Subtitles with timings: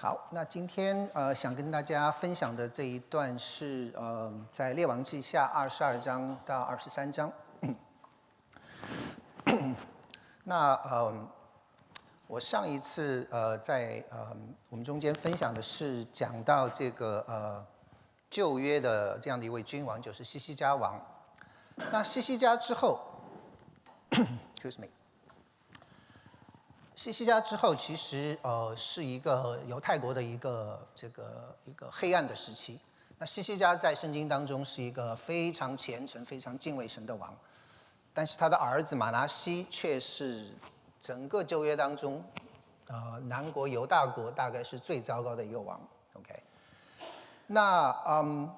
[0.00, 7.32] 好，那今天呃想跟大家分享的这一段是呃在列王记下二十二章到二十三章。
[10.44, 11.12] 那呃
[12.28, 14.28] 我上一次呃在呃
[14.68, 17.66] 我们中间分享的是讲到这个呃
[18.30, 20.94] 旧约的这样的一位君王，就是西西家王。
[21.90, 23.00] 那西西家之后，
[24.54, 24.86] excuse me。
[26.98, 32.76] 西西家之后，其实呃是一个犹太国的一个这个一个黑暗的时期。
[33.18, 37.32] 那西西家在圣经当中是一个非常虔诚、非常敬畏神的王，
[38.12, 40.50] 但是他的儿子马拿西却是
[41.00, 42.20] 整个旧约当中，
[42.88, 45.80] 呃南国犹大国大概是最糟糕的一个王。
[46.14, 46.42] OK，
[47.46, 48.52] 那嗯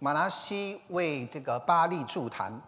[0.00, 2.60] 马拿西为这个巴利筑坛。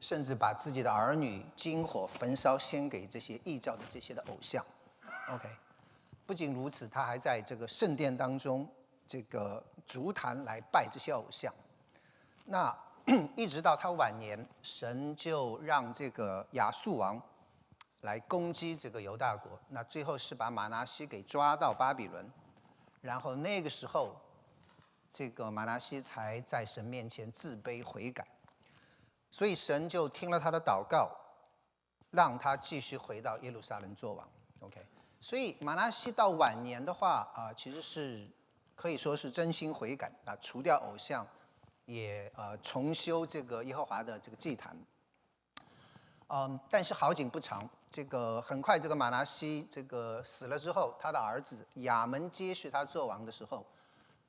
[0.00, 4.64] 甚至把自己的儿女金火焚烧，献给这些异教的这些的偶像。
[5.28, 5.48] OK，
[6.26, 8.68] 不仅如此，他还在这个圣殿当中，
[9.06, 11.52] 这个足坛来拜这些偶像。
[12.44, 12.76] 那
[13.36, 17.20] 一直到他晚年，神就让这个亚述王
[18.02, 19.58] 来攻击这个犹大国。
[19.68, 22.30] 那最后是把马拿西给抓到巴比伦，
[23.00, 24.14] 然后那个时候，
[25.12, 28.26] 这个马拿西才在神面前自卑悔改。
[29.36, 31.10] 所以神就听了他的祷告，
[32.10, 34.26] 让他继续回到耶路撒冷做王。
[34.60, 34.82] OK，
[35.20, 38.26] 所以马拉西到晚年的话啊，其实是
[38.74, 41.26] 可以说是真心悔改啊，除掉偶像，
[41.84, 44.74] 也呃重修这个耶和华的这个祭坛。
[46.28, 53.66] 嗯，但是好景不长，这个很快这个马拉西这个死了之后，他的儿子亚门接续他做王的时候，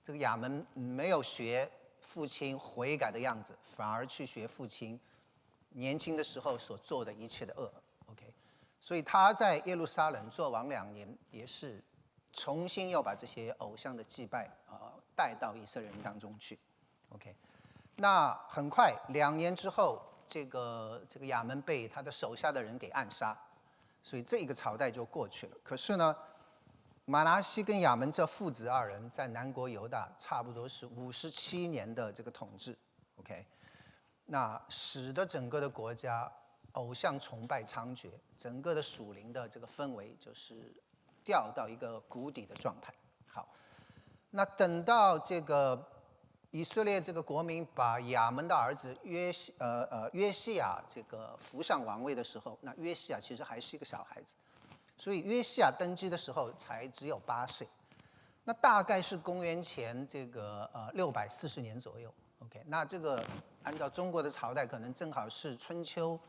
[0.03, 1.71] 这个亚门没有学。
[2.01, 4.99] 父亲悔改的样子，反而去学父亲
[5.69, 7.71] 年轻的时候所做的一切的恶。
[8.11, 8.33] OK，
[8.79, 11.83] 所以他在耶路撒冷做王两年，也是
[12.31, 16.57] 重新要把这些偶像的祭拜啊带到以色列人当中去。
[17.09, 17.35] OK，
[17.95, 23.37] 那很快两年之后，这个这个亚门被他的手下的人给暗杀，
[24.01, 25.57] 所以这一个朝代就过去了。
[25.63, 26.15] 可是呢？
[27.09, 32.77] 马拿西跟亚门这父子二人在南国犹大差不多是五十七年的这个统治
[33.15, 33.45] ，OK，
[34.25, 36.29] 那使得整个的国家
[36.73, 40.75] 偶像崇拜猖獗，整个的属灵的这个氛围就是
[41.23, 42.93] 掉到一个谷底的状态。
[43.25, 43.47] 好，
[44.31, 45.81] 那等到这个
[46.51, 54.35] 以色列这个国民把亚门的儿子约西呃呃约西亚这个扶上王位的时候，那约西亚其实还是一个小孩子。
[54.97, 57.67] 所以约西亚登基的时候才只有八岁，
[58.45, 62.11] 那大概是公元前这个呃六百四十年左右。
[62.39, 63.23] OK，那这个
[63.61, 66.19] 按照中国的朝代，可能正好是春秋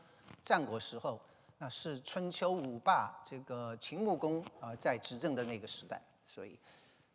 [0.43, 1.19] 战国时候，
[1.57, 5.99] 那是春秋五霸这个秦穆公啊在执政的那个时代。
[6.27, 6.59] 所以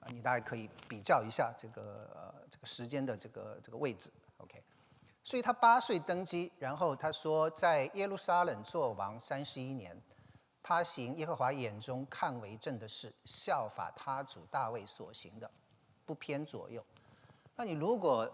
[0.00, 4.10] 啊，你大概可以比较一下这个这个时间的这个这个位置。
[4.38, 4.60] OK，
[5.22, 9.96] 所以他八岁登基，然后他说在耶路撒冷做王三十一年。
[10.66, 15.50] 他行耶和华眼中看为正的事，效法他主大卫所行的，
[16.06, 16.82] 不偏左右。
[17.54, 18.26] 那你如果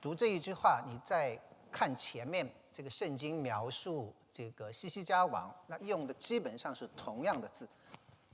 [0.00, 1.36] 读这一句话，你再
[1.72, 7.68] 看前面这个圣经描述这个西西家王，那用的基本上是同样的字，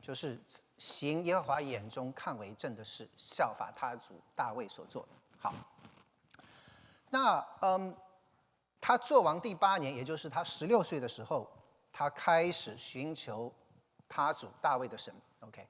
[0.03, 0.39] 就是
[0.77, 5.09] 行耶和华眼中看为正的事，效法他主大卫所做的。
[5.39, 5.55] 好，
[7.09, 7.97] 那嗯，
[8.79, 11.51] 他做王第八年，也就是他十六岁的时候。
[11.99, 13.53] 他开始寻求
[14.09, 15.67] 他主大卫的神，OK，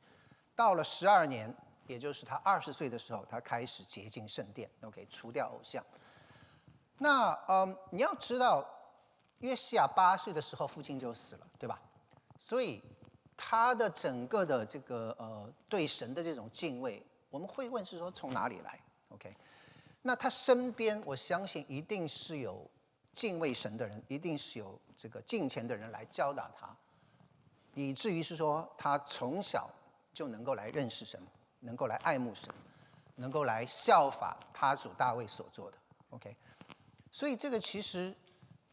[0.54, 1.50] 到了十二年，
[1.86, 5.82] 也就是他二十岁的时候，他开始洁净圣殿，OK，除掉偶像。
[6.98, 8.62] 那嗯，你要知道，
[9.38, 11.80] 约西亚八岁的时候父亲就死了，对吧？
[12.38, 12.82] 所以
[13.34, 18.78] 他的整个的这个呃对神的这种敬畏，我们会问是说从哪里来
[19.08, 19.34] ？OK，
[20.02, 22.70] 那他身边我相信一定是有。
[23.18, 26.72] 敬畏神的人，一定是有这个敬虔的人来教导他，
[27.74, 29.68] 以至于是说他从小
[30.14, 31.20] 就能够来认识神，
[31.58, 32.48] 能够来爱慕神，
[33.16, 35.76] 能够来效法他主大卫所做的。
[36.10, 36.36] OK，
[37.10, 38.14] 所以这个其实，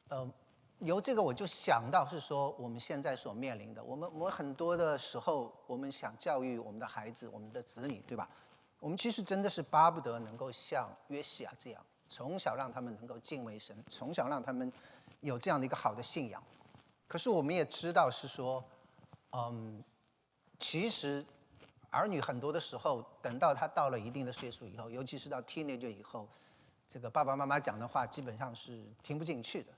[0.09, 0.31] 呃，
[0.77, 8.29] 由这个我就想到是说我们现在所面临的，我们我们很多的时候，我们想教育我们的孩子、我们的子女，对吧？
[8.79, 11.83] 我们其实真的是巴不得能够像约西亚这样。
[12.15, 14.71] 从小让他们能够敬畏神，从小让他们
[15.19, 16.41] 有这样的一个好的信仰。
[17.09, 18.63] 可是我们也知道是说，
[19.33, 19.83] 嗯，
[20.57, 21.25] 其实
[21.89, 26.25] 儿女很多的时候，等到他到了一定的岁数以后，尤其是到 teenager 以后，
[26.87, 29.73] 这个爸爸妈妈讲的话基本上是听不进去的。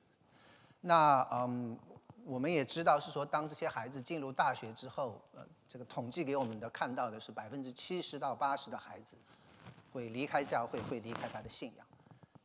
[0.82, 1.76] 那嗯，
[2.24, 9.18] 我们也知道是说，当这些孩子进入大学之后，呃，这个统计给我们的看到的是百分之七十到八十的孩子
[9.92, 11.87] 会离开教会，会离开他的信仰，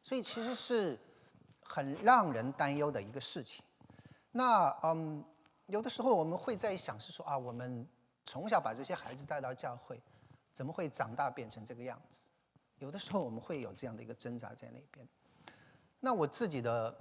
[0.02, 0.99] 所以其实是
[1.62, 3.64] 很让人担忧的一个事情。
[4.31, 5.25] 那嗯，
[5.66, 7.87] 有的时候我们会在想是说啊，我们
[8.25, 10.00] 从小把这些孩子带到教会，
[10.52, 12.20] 怎么会长大变成这个样子？
[12.78, 15.06] 有的时候我们会有这样的一个挣扎在那边。
[16.00, 16.94] 那我自己的。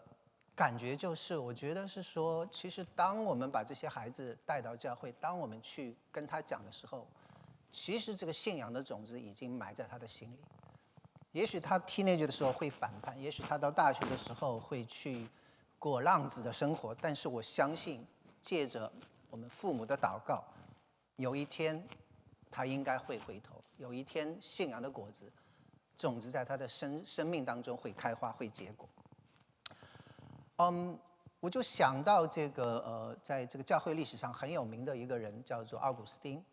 [0.54, 7.08] 感觉就是，我觉得是说，其实当我们把这些孩子带到教会，当我们去跟他讲的时候，
[7.72, 10.38] 其实这个信仰的种子已经埋在他的心里。
[11.32, 15.28] 也许他 teenage 的时候会反叛，也许他到大学的时候会去
[15.80, 18.06] 过浪子的生活，但是我相信，
[18.42, 18.92] 借着
[19.30, 20.44] 我们父母的祷告，
[21.16, 21.82] 有一天
[22.50, 25.32] 他应该会回头，有一天信仰的果子
[25.98, 28.90] 种子在他的生生命当中会开花，会结果。
[30.58, 31.00] 嗯，
[31.40, 36.44] 我就想到这个呃，在这个教会历史上很有名的一个人叫做奥古斯丁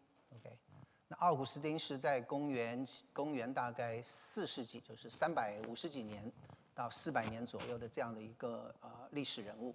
[1.08, 6.30] 那奥古斯丁是在公元公元大概四世纪，就是三百五十几年
[6.74, 9.74] 到四百年左右的这样的一个呃历史人物。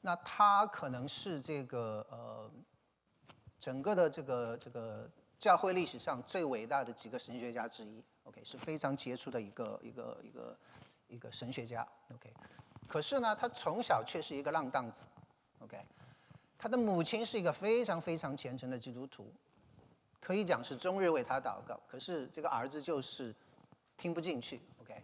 [0.00, 2.50] 那他可能是这个呃
[3.58, 5.08] 整个的这个这个
[5.38, 10.58] 教会历史上最伟大的几个神学家之一，OK，是非常杰出的一个一个一个
[11.06, 12.32] 一个神学家，OK。
[12.86, 15.04] 可是呢，他从小却是一个浪荡子
[15.58, 15.78] ，OK，
[16.56, 19.30] 他的母亲是一个非常非常虔诚的基督徒，
[20.20, 21.78] 可以讲是终日为他祷告。
[21.88, 23.34] 可是这个儿子就是
[23.96, 25.02] 听不进去，OK，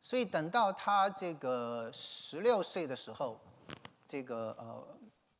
[0.00, 3.40] 所以等到他这个十六岁的时候，
[4.06, 4.88] 这个呃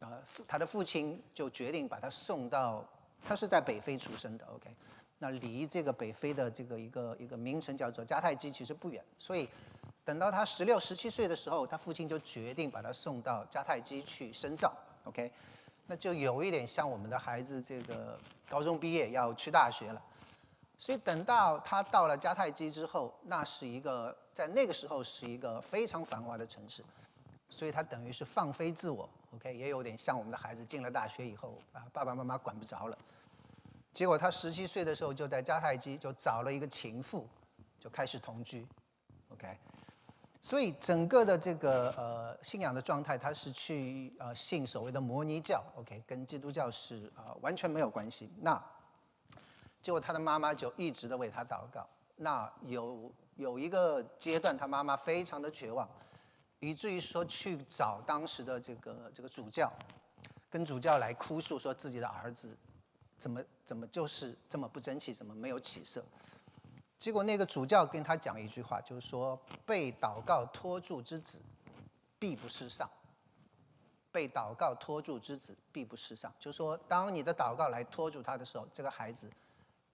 [0.00, 2.85] 呃父他的父亲就决定把他送到
[3.23, 4.75] 他是在北非出生的，OK，
[5.19, 9.49] 那离这个北非的这个一个一个名城叫做迦太基其实不远，所以。
[10.05, 14.75] 等到他十六、十七岁的时候，他父亲就决定把他送到迦太基去深造。
[15.05, 15.31] OK，
[15.87, 18.19] 那就有一点像我们的孩子这个
[18.49, 20.03] 高中毕业要去大学了。
[20.79, 26.85] 所以等到他到了迦太基之后，那是一个在那个时候是一个非常繁华的城市，
[27.50, 29.09] 所以他等于是放飞自我。
[29.35, 32.97] OK，也有点像我们的孩子进了大学以后啊，爸爸妈妈管不着了。
[33.93, 37.27] 结果他十七岁的时候就在迦太基就找了一个情妇，
[37.81, 38.65] 就开始同居。
[39.31, 39.59] OK。
[40.49, 48.31] 所以整个的这个呃信仰的状态，他是去呃信所谓的摩尼教，OK，跟基督教是啊完全没有关系。
[48.41, 48.59] 那
[49.83, 51.87] 结果他的妈妈就一直的为他祷告。
[52.17, 55.87] 那有有一个阶段，他妈妈非常的绝望，
[56.61, 59.71] 以至于说去找当时的这个这个主教，
[60.49, 62.56] 跟主教来哭诉，说自己的儿子
[63.19, 66.03] 怎么怎么就是这么不争气，怎么没有起色。
[66.99, 71.41] 结果那个主教跟他讲一句话，就是说被祷告托住之子，
[72.19, 72.89] 必不失丧。
[74.11, 76.33] 被祷告托住之子，必不失丧。
[76.41, 79.31] 就是说，当你的祷告来托住他的时候，这个孩子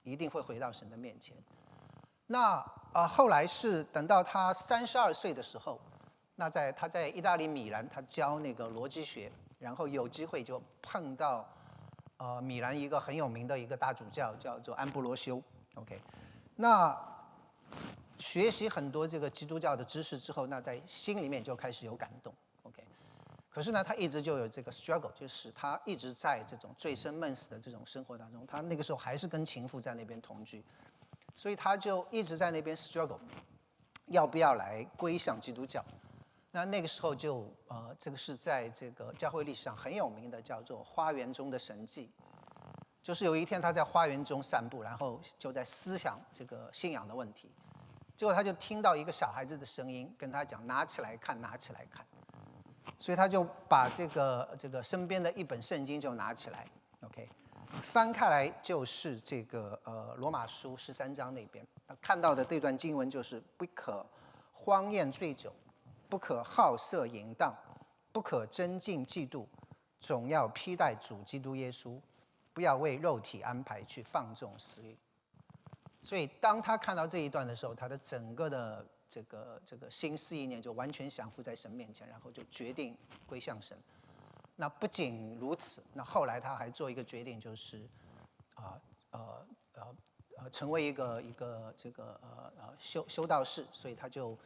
[0.04, 1.36] 一定会回到神的面前。
[2.28, 5.78] 那啊，后来是等到他三十二岁的时候，
[6.36, 11.46] 那在他在意大利米兰，他教那个逻辑学，然后有机会就碰到
[12.16, 15.42] 呃米兰一个很有名的一个大主教，叫做安布罗修。
[15.74, 16.00] OK。
[16.56, 16.96] 那
[18.18, 22.82] 学习很多这个基督教的知识之后，那在心里面就开始有感动，OK。
[23.50, 28.46] 可是呢，他一直就有这个 struggle，就是他一直在这种醉生梦死的这种生活当中。
[28.46, 30.64] 他那个时候还是跟情妇在那边同居，
[31.34, 33.18] 所以他就一直在那边 struggle，
[34.06, 35.84] 要不要来归向基督教？
[36.52, 42.08] 那那个时候就呃，这个是在这个教会历史上很有名的，叫做花园中的神迹。
[43.04, 47.50] 就是有一天他在花园中散步，然后就在思想这个信仰的问题，
[48.16, 52.02] 结果他就听到一个小孩子的声音跟他讲：“拿起来看，拿起来看。”
[52.98, 56.66] 所以他就把这个这个身边的一本圣经就拿起来
[57.02, 57.28] ，OK，
[57.82, 64.04] 翻开来就是这个呃罗马书十三章那边，他看到的这段经文就是不可
[64.50, 65.52] 荒宴醉酒，
[66.08, 67.54] 不可好色淫荡，
[68.12, 69.44] 不可争竞嫉妒，
[70.00, 72.00] 总要披戴主基督耶稣。
[72.54, 74.96] 不要为肉体安排去放纵私欲，
[76.04, 82.96] 所以当他看到这一段的时候，他的整个的这个这个心思意念就完全降服在神面前，然后就决定
[83.26, 83.76] 归向神。
[84.54, 87.88] 那不仅如此，那后来他还做一个决定，就是
[88.54, 88.80] 啊
[89.10, 89.96] 呃呃
[90.38, 94.38] 呃成为一个一个这个呃呃修修道士，所以他就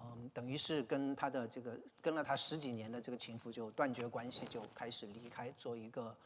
[0.00, 6.16] 嗯等于是跟他的这个跟了他十几年的这个情妇就断绝关系，就开始离开做一个。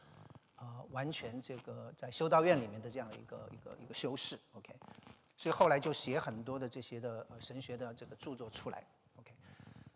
[0.55, 4.73] 啊，完全这个在修道院里面的这样一个一个一个修士，OK，
[5.35, 8.83] 所以后来就写很多的这些的呃神学的这个著作出来
[9.19, 9.31] ，OK，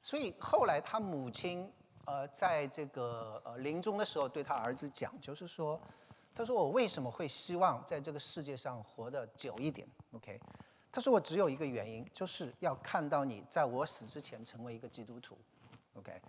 [0.03, 1.71] 所以后来他母亲
[2.05, 5.79] 呃在这个呃临终的时候对他儿子讲，就是说，
[6.35, 10.39] 他说我为什么会希望在这个世界上活得久一点？OK，
[10.91, 15.37] 他说我只有一个原因，就是要看到你在我死之前成为一个基督徒。
[15.95, 16.21] OK，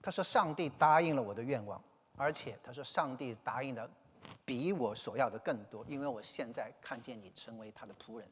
[0.00, 1.82] 他说上帝答应了我的愿望，
[2.16, 3.88] 而且他说上帝答应的
[4.44, 8.28] 比我所要的更多，因为我现在看见你成为他的仆人。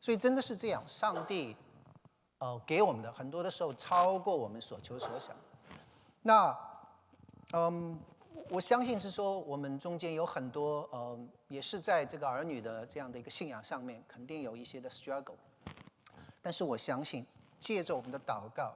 [0.00, 1.56] 所以真的是这样，上帝
[2.38, 5.34] 呃给我们的很多的时候超过我们所求所想。
[6.22, 6.58] 那
[7.52, 7.98] 嗯。
[8.48, 15.36] 我相信是说，我们中间有很多呃，也是在这个儿女的这样的一个信仰上面，肯定有一些的 struggle。
[16.42, 17.26] 但是我相信，
[17.58, 18.74] 借着我们的祷告，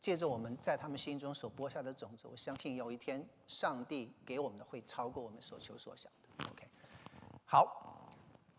[0.00, 6.44] 借着我们在他们心中所播下的种子，我相信有一天上帝给我们的会超过我们所求所想的。
[6.50, 6.66] OK，
[7.44, 8.08] 好，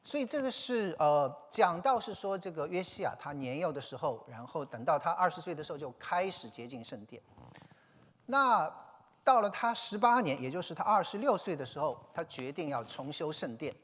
[0.04, 7.22] 所以这个是呃讲到是说这个约西亚他年幼的时候，然后等到他二十岁的时候就开始接近圣殿。
[8.28, 8.72] 那
[9.24, 13.76] 到了他十八年，也就是他二十六岁的时候，他决定要重修圣殿。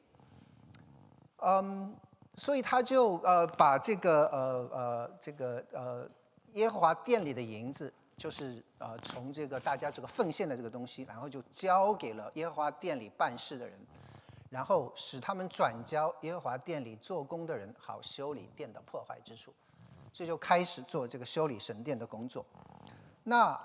[1.38, 1.96] 嗯，
[2.36, 6.10] 所以他就呃把这个呃呃这个呃
[6.58, 13.80] 耶和华殿里的银子，就是呃从这个大家这个奉献的这个东西，然后就交给了耶和华殿里办事的人，
[14.50, 19.54] 然后使他们转交耶和华殿里做工的人，好修理殿的破坏之处。
[20.12, 22.44] 所以就开始做这个修理神殿的工作。
[23.24, 23.60] 那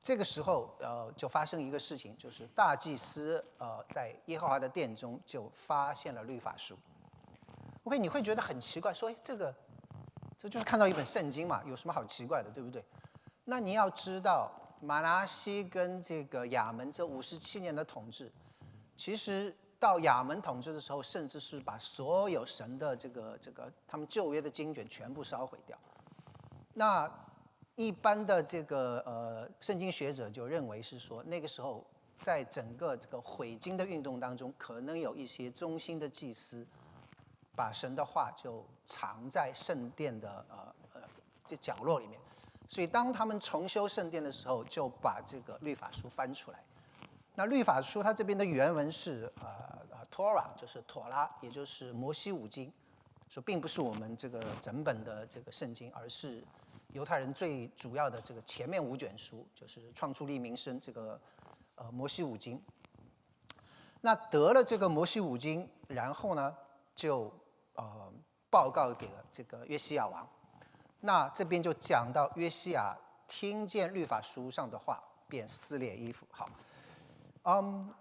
[0.00, 6.74] 这个时候，呃，就发生一个事情，就是大祭司呃在耶和华的殿中就发现了律法书。
[7.84, 9.54] OK，你会觉得很奇怪，说，哎，这个，
[10.42, 12.84] 这就是看到一本圣经嘛，有什么好奇怪的，对不对？
[13.44, 18.28] 那你要知道，马拉西跟这个亚门这五十七年的统治，
[18.96, 25.78] 其实到亚门统治的时候，甚至是把所有神的这个这个他们旧约的经卷全部烧毁掉。
[26.74, 27.08] 那
[27.76, 31.86] 一般的这个呃圣经学者就认为是说，那个时候
[32.18, 36.66] 在整个这个毁经的运动当中，可能有一些中心的祭司，
[37.54, 41.00] 把神的话就藏在圣殿的呃呃
[41.46, 42.18] 这角落里面，
[42.68, 46.62] 所以当他们重修圣殿的时候，就把这个律法书翻出来。
[47.34, 49.46] 那律法书它这边的原文是呃
[49.90, 52.72] 呃 Torah，就是妥拉，也就是摩西五经，
[53.28, 56.42] 说并不是我们这个整本的这个圣经，而是。
[56.92, 61.18] 犹太人最主要的这个前面五卷书就是《创出立民生》这个
[61.74, 62.62] 呃摩西五经。
[64.02, 66.54] 那得了这个摩西五经，然后呢
[66.94, 67.32] 就
[67.74, 68.12] 呃
[68.50, 70.28] 报告给了这个约西亚王。
[71.00, 76.26] 那这边就讲到约西亚听见律法书上的话，便撕裂衣服。
[76.30, 76.48] 好，
[77.44, 77.92] 嗯，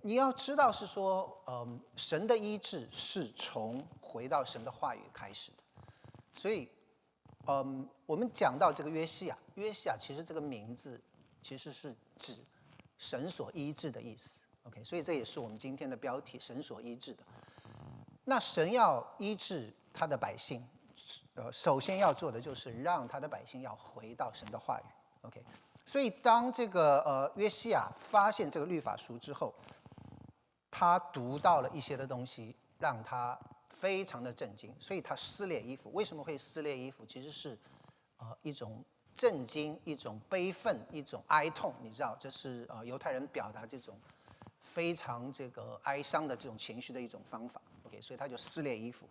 [0.00, 5.62] 你要知道是说，嗯，神的医治是从回到神的话语开始的，
[6.34, 6.68] 所以。
[7.48, 11.02] 嗯，我们讲到这个约西亚，约西亚其实这个名字
[11.40, 12.36] 其实是指
[12.96, 14.38] 神所医治的意思。
[14.62, 17.24] OK，所以这也是我们今天的标题：神所医治的。
[18.24, 20.66] 那神要医治他的百姓，
[21.34, 24.84] 呃，首先要做的就是让他的百姓要回到神的话语。
[25.22, 25.42] OK，
[25.84, 29.54] 所以当这个呃约西亚发现这个律法书之后，
[30.70, 33.38] 他读到了一些的东西，让他。
[33.82, 35.90] 非常的震惊，所以他撕裂衣服。
[35.92, 37.04] 为什么会撕裂衣服？
[37.04, 37.58] 其实是，
[38.16, 38.80] 呃，一种
[39.12, 41.74] 震惊，一种悲愤，一种哀痛。
[41.82, 43.98] 你知道，这是呃犹太人表达这种
[44.60, 47.60] 非常这个哀伤的这种情绪的一种方法。
[48.00, 49.06] 所以他就撕裂衣服。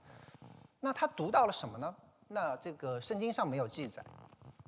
[0.79, 1.95] 那他读到了什么呢？
[2.27, 4.03] 那这个圣经上没有记载。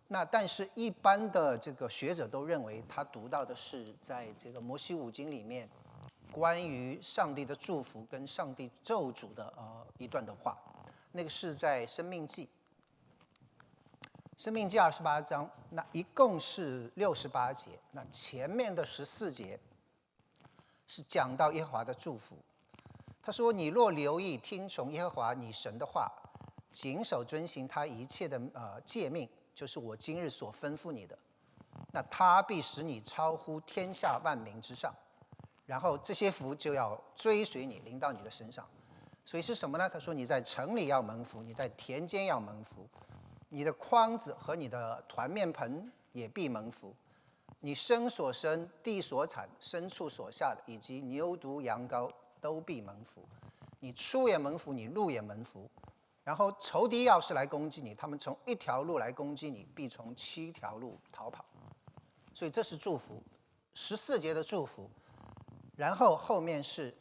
[0.07, 5.69] 那但是一般的这个学者都认为，他读到的是在这个摩西五经里面。
[6.31, 10.57] 关于上帝的祝福跟上帝咒诅的呃一段的话，
[11.11, 12.45] 那个是在《生命记》，
[14.43, 17.79] 《生命记》二十八章，那一共是六十八节。
[17.91, 19.59] 那前面的十四节
[20.87, 22.35] 是讲到耶和华的祝福。
[23.25, 26.11] 他说：“你若留意听从耶和华你神的话，
[26.73, 31.17] 谨守遵行他一切的呃诫命，就是我今日所吩咐你的，
[31.93, 34.93] 那他必使你超乎天下万民之上。”
[35.65, 38.67] 然后这些福就要追随你，临到你的身上。
[39.23, 39.87] 所以是什么呢？
[39.89, 42.85] 他说：“你在城里要蒙福，你在田间要蒙福，
[43.47, 46.93] 你的筐子和你的团面盆也必蒙福。
[47.61, 52.11] 你生所生、地所产、牲畜所下的，以及牛犊羊羔
[52.43, 53.23] 都必蒙福。
[53.79, 55.69] 你出也蒙福，你入也蒙福。
[56.25, 61.45] 然后仇敌要是来攻击你，他们从一条路来攻击你，必从七条路逃跑。
[62.33, 63.23] 所以这是祝福，
[63.73, 64.89] 十四节的祝福。”
[65.75, 66.93] 然后后面是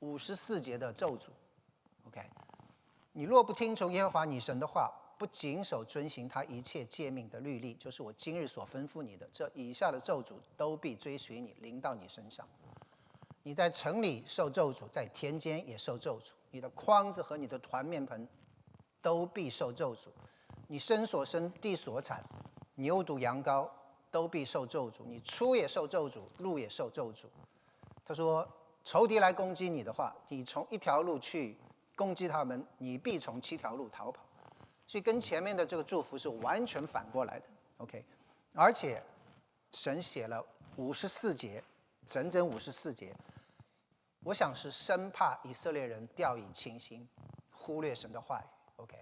[0.00, 1.28] 五十四节的咒诅
[2.08, 2.20] ，OK，
[3.12, 12.44] 你若不听从耶和华你神的话，不谨守遵行他一切诫命的律例，就是我今日所吩咐你的，这以下的咒诅都必追随你，临到你身上。
[13.44, 16.30] 你在城里受咒诅，在田间也受咒诅。
[16.50, 18.26] 你的筐子和你的团面盆
[19.02, 20.06] 都必受咒诅。
[20.66, 22.24] 你生所生，地所产，
[22.76, 23.68] 牛犊羊羔
[24.10, 25.02] 都必受咒诅。
[25.04, 27.26] 你出也受咒诅，入也受咒诅。
[28.02, 28.48] 他说：
[28.82, 31.58] 仇敌来攻击你的话，你从一条路去
[31.94, 34.22] 攻击他们，你必从七条路逃跑。
[34.86, 37.46] 所以跟前面的这个祝福是完全反过来的。
[37.76, 38.02] OK，
[38.54, 39.02] 而且
[39.72, 40.42] 神写了
[40.76, 41.62] 五十四节，
[42.06, 43.14] 整整五十四节。
[44.24, 47.06] 我想是生怕以色列人掉以轻心，
[47.52, 48.44] 忽略神的话语。
[48.76, 48.96] OK，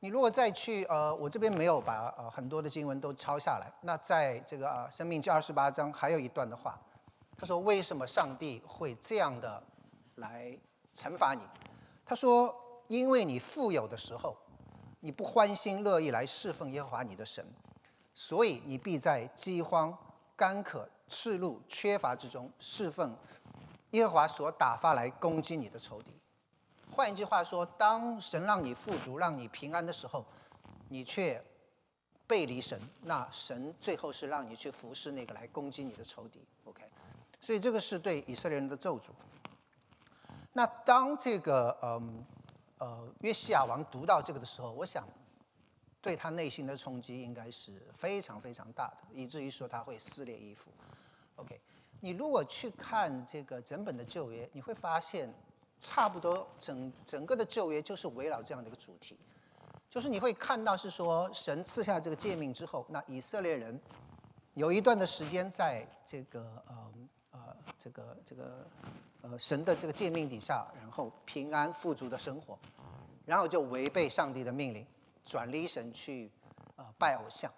[0.00, 3.72] 你如果再去呃，我这边没有把呃很多的经文都抄下来。
[3.80, 6.76] 那在这个啊《生命记》二十八章还有一段的话，
[7.38, 9.62] 他说：“为什么上帝会这样的
[10.16, 10.58] 来
[10.96, 11.40] 惩罚你？”
[12.04, 12.52] 他说
[12.88, 14.36] ：“因为你富有的时候，
[14.98, 17.46] 你不欢心乐意来侍奉耶和华你的神，
[18.12, 19.96] 所以你必在饥荒、
[20.34, 23.16] 干渴、赤露、缺乏之中侍奉。”
[23.94, 26.10] 耶和华所打发来攻击你的仇敌，
[26.90, 30.26] 换一句话说，当神让你富足、让你平安的时候，
[30.88, 31.40] 你却
[32.26, 36.44] 背离神，那神最后是让你去服侍那个来攻击你的仇敌。
[36.64, 36.82] OK，
[37.40, 39.10] 所以这个是对以色列人的咒诅。
[40.52, 42.24] 那当这个嗯
[42.78, 45.06] 呃约西亚王读到这个的时候，我想
[46.02, 50.72] 对他内心的冲击应该是非常非常大的，以至于说他会撕裂衣服。
[51.36, 51.60] OK。
[52.04, 55.32] 你如果去看这个整本的旧约，你会发现，
[55.80, 59.16] 差不多整整个的旧约就是围绕这样的一个主题，
[59.88, 63.80] 就是你会看到是说，神赐下这个诫命之后，那以色列人
[64.52, 66.92] 有一段的时间在这个呃
[67.30, 68.66] 呃这个这个
[69.22, 72.58] 呃神的这个诫命底下，然后平安富足的生活，
[73.24, 74.86] 然后就违背上帝的命令，
[75.24, 76.30] 转离神去
[76.76, 77.50] 呃拜偶像，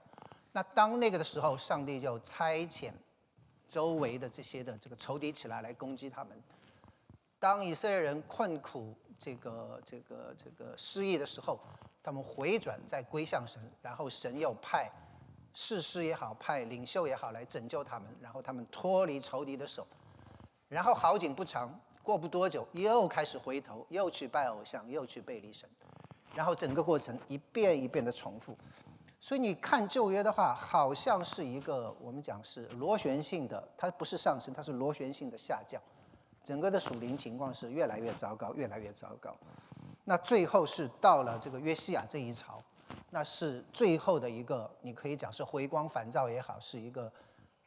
[0.53, 2.93] 那当那个的时候，上帝就差遣。
[3.67, 6.41] 周围的这些的这个仇敌起来来攻击他们。
[7.39, 11.61] 当以色列人困苦、这个、这个、这个失意的时候，
[12.03, 14.91] 他们回转再归向神，然后神又派
[15.53, 19.87] 士师也好、派领袖也好来拯救他们，然后他们脱离仇敌的手。
[20.69, 25.69] 然后好景不长，过不多久又开始回头，又去拜偶像，又去背离神，
[26.35, 28.57] 然后整个过程一遍一遍的重复。
[29.27, 35.83] 所以你看旧约的话，好像是一个我们讲是螺旋性的，它不是上升，它是螺旋性的下降，
[36.45, 39.37] 整个的属灵情况是越来越糟糕，越来越糟糕。
[40.05, 42.63] 那最后是到了这个约西亚这一朝，
[43.11, 47.13] 那是最后的一个，你可以讲是回光返照也好，是一个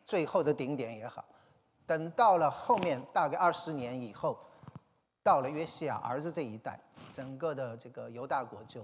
[0.06, 1.26] 最后的顶点也好。
[1.86, 4.40] 等到了后面大概二十年以后，
[5.22, 6.80] 到了约西亚儿子这一代，
[7.12, 8.82] 整个的这个犹大国就。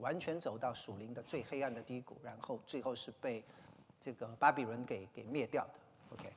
[0.00, 3.44] 完全走到属灵的最黑暗的低谷，然后最后是被
[4.00, 5.70] 这个巴比伦给给灭掉的。
[6.12, 6.32] OK，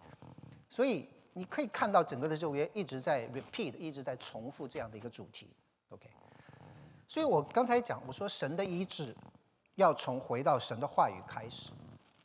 [0.69, 5.49] 所以你可以看到整个的旧约一直在 repeat，一直在重复这样的一个主题。
[5.89, 6.07] OK，
[7.07, 9.15] 所以我刚才讲，我说神的医治
[9.75, 11.71] 要从回到神的话语开始，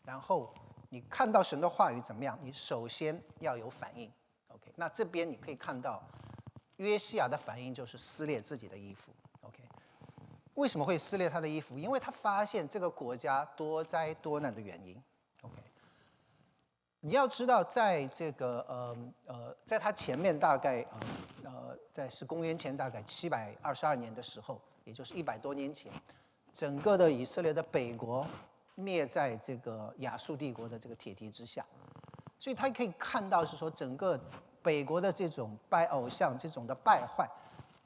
[0.05, 0.53] 然后
[0.91, 4.13] 你看到神的话语怎么样，你首先要有反应。
[4.49, 6.03] OK，那这边你可以看到
[6.77, 9.13] 约西亚的反应就是撕裂自己的衣服。
[10.59, 11.79] 为什么会撕裂他的衣服？
[11.79, 15.01] 因为他发现这个国家多灾多难的原因。
[15.43, 15.55] OK，
[16.99, 20.99] 你要知道，在这个呃呃，在他前面大概呃
[21.45, 25.93] 呃，在是公元前大概七百二十二年的时候，也就是一百多年前，
[26.53, 28.27] 整个的以色列的北国
[28.75, 31.65] 灭在这个亚述帝国的这个铁蹄之下，
[32.37, 34.21] 所以他可以看到是说整个
[34.61, 37.31] 北国的这种拜偶像这种的败坏，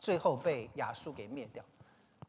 [0.00, 1.62] 最后被亚述给灭掉。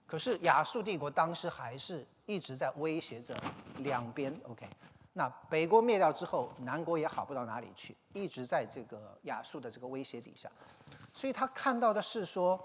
[0.06, 3.36] 可是亚述帝国当时还是一直在威胁着
[3.78, 4.68] 两边，OK？
[5.14, 10.52] 那北国灭掉之后，南国也好不到哪里去，一直在这个亚述的这个威胁底下，
[11.14, 12.60] 所以他看到的是说，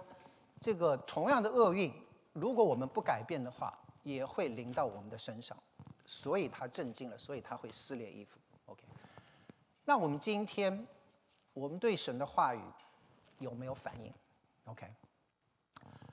[0.61, 1.93] 这个同样的厄运，
[2.33, 5.57] 如果我们不改变的话，也会临到我们的身上，
[6.07, 8.83] 所以他震惊了，所以他会撕裂衣服，OK？
[9.85, 10.87] 那我们今天，
[11.53, 12.63] 我们对神的话语
[13.39, 14.11] 有没有反应
[14.65, 14.87] ？OK？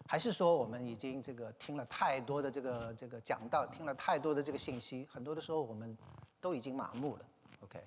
[0.08, 5.98] 还是说我们已经这个听了太多的这个这个讲道，听了太多的这个信息，很多的时候我们
[6.40, 7.26] 都已经麻木了。
[7.62, 7.80] OK，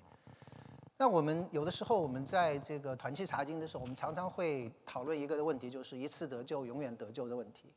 [0.97, 7.71] 那我们有的时候我们在这个团契查经的时候，我们常常会讨论一个问题，就是一次得救永远得救的问题。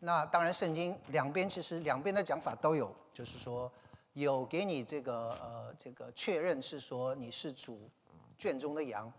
[0.00, 3.72] 那当然，圣经两边其实两边的讲法都有，就是说
[4.12, 7.88] 有给你这个呃这个确认是说你是主
[8.36, 9.10] 圈中的羊，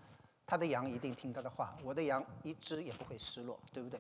[0.46, 4.00] 他的羊一定听他的话，我的羊一只也不会失落，对不对？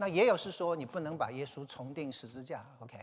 [0.00, 2.98] 那也有是说你不能把耶稣重钉十字架，OK？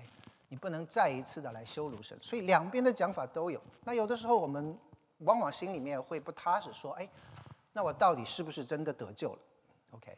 [0.49, 2.17] 你不能再一次的来羞辱神。
[2.23, 3.61] 所以两边的讲法都有。
[3.83, 4.75] 那有的时候我们
[5.19, 7.07] 往往心里面会不踏实，说，哎，
[7.71, 9.39] 那我到底是不是真的得救了
[9.91, 10.17] ？OK？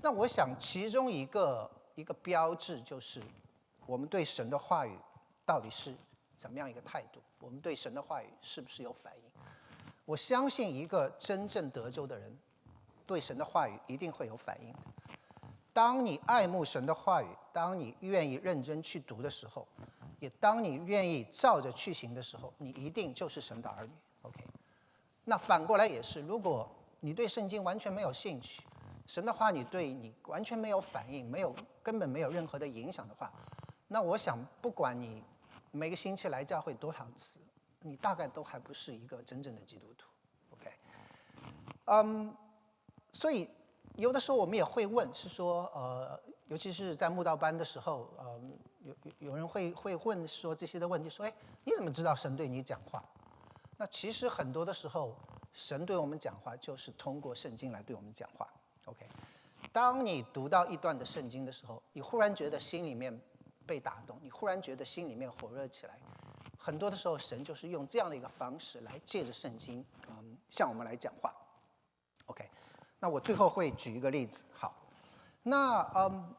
[0.00, 3.20] 那我想其中一个一个标志就是
[3.84, 4.96] 我们对神的话语
[5.44, 5.94] 到底是
[6.38, 7.20] 怎么样一个态度？
[7.40, 9.22] 我们对神的话语是不是有反应？
[10.06, 12.34] 我相信一个真正得救的人，
[13.06, 14.78] 对神的话语一定会有反应的。
[15.72, 19.66] 当你爱慕神的话语，当你愿意认真去读的时候，
[20.18, 23.92] 也当你愿意照着去行的时候，你一定就是神的儿女。
[24.22, 24.40] OK，
[25.24, 26.68] 那反过来也是，如果
[27.00, 28.62] 你对圣经完全没有兴趣，
[29.06, 33.32] 神的话你对你完全没有反应，没有根本没有任何的影响的话，
[33.86, 35.22] 那我想不管你
[35.70, 37.40] 每个星期来教会多少次。
[37.80, 40.08] 你大概都还不是一个真正的基督徒
[40.50, 40.68] ，OK？
[41.84, 42.34] 嗯，
[43.12, 43.48] 所以
[43.98, 51.34] 有的时候我们也会问，是说，呃，尤其是在慕道班的时候，嗯，有有有人会会问说这些的问题，说，哎，
[51.64, 53.04] 你怎么知道神对你讲话？
[53.76, 55.16] 那其实很多的时候，
[55.52, 58.48] 神对我们讲话就是通过圣经来对我们讲话
[58.86, 59.04] ，OK？
[59.72, 63.20] 当你读到一段的圣经的时候，你忽然觉得心里面
[63.66, 65.98] 被打动，你忽然觉得心里面火热起来。
[66.56, 71.34] 很多的时候，神就是用这样的一个方式来借着圣经，嗯，向我们来讲话。
[72.26, 72.48] OK，
[72.98, 74.42] 那我最后会举一个例子。
[74.52, 74.74] 好，
[75.42, 76.34] 那嗯，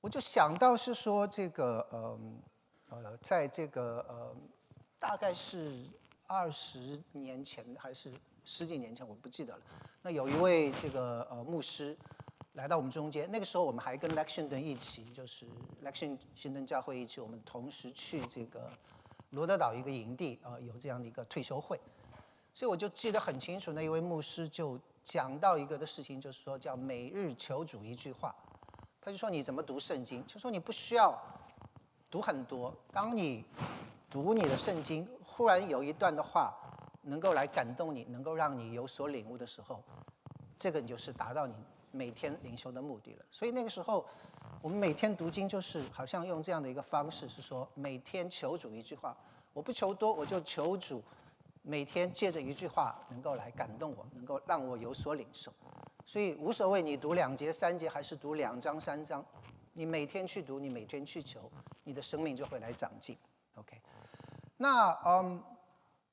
[0.00, 2.40] 我就想到是说这个，嗯，
[2.88, 4.36] 呃，在这个呃，
[4.98, 5.84] 大概是
[6.26, 8.12] 二十年前还是
[8.44, 9.62] 十几年前，我不记得了。
[10.02, 11.96] 那有一位这个呃牧师
[12.52, 15.46] 来到我们中间，那个时候我们还跟 Lexington 一起，就是
[15.84, 18.70] Lexington 教会一起，我们同时去这个。
[19.30, 21.78] 罗德岛一个营地啊，有这样的一个退休会，
[22.54, 23.72] 所以我就记得很清楚。
[23.72, 28.34] 那一位牧师就讲到一个的事情，就是说叫每日求主一句话。
[29.00, 30.26] 他就说你怎么读圣经？
[30.26, 31.16] 就说你不需要
[32.10, 32.74] 读很多。
[32.92, 33.44] 当你
[34.10, 36.52] 读你的圣经，忽然有一段的话
[37.02, 39.80] 能够来感动你，能够让你有所领悟的时候，
[40.58, 41.54] 这个你就是达到你
[41.92, 43.24] 每天灵修的目的了。
[43.30, 44.04] 所以那个时候。
[44.62, 49.14] 我们每天读经就是好像用这样的一个方式，是说每天求主一句话，
[49.52, 51.00] 我不求多，我就求主
[51.68, 55.52] 每天借着一句话能够来感动我，能够让我有所领受。
[56.04, 59.24] 所以无所谓你读两节、三节，还是读两章、三章，
[59.72, 61.50] 你每天去读，你每天去求，
[61.82, 63.18] 你的生命就会来长进。
[63.56, 63.76] OK，
[64.56, 65.42] 那嗯，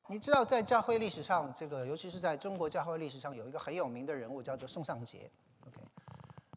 [0.07, 5.29] 你知道在教会历史上，这个尤其是在中国教会历史上，有一个很有名的人物叫做宋尚节。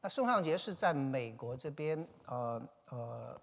[0.01, 3.39] 那宋尚杰是在美国这边，呃呃，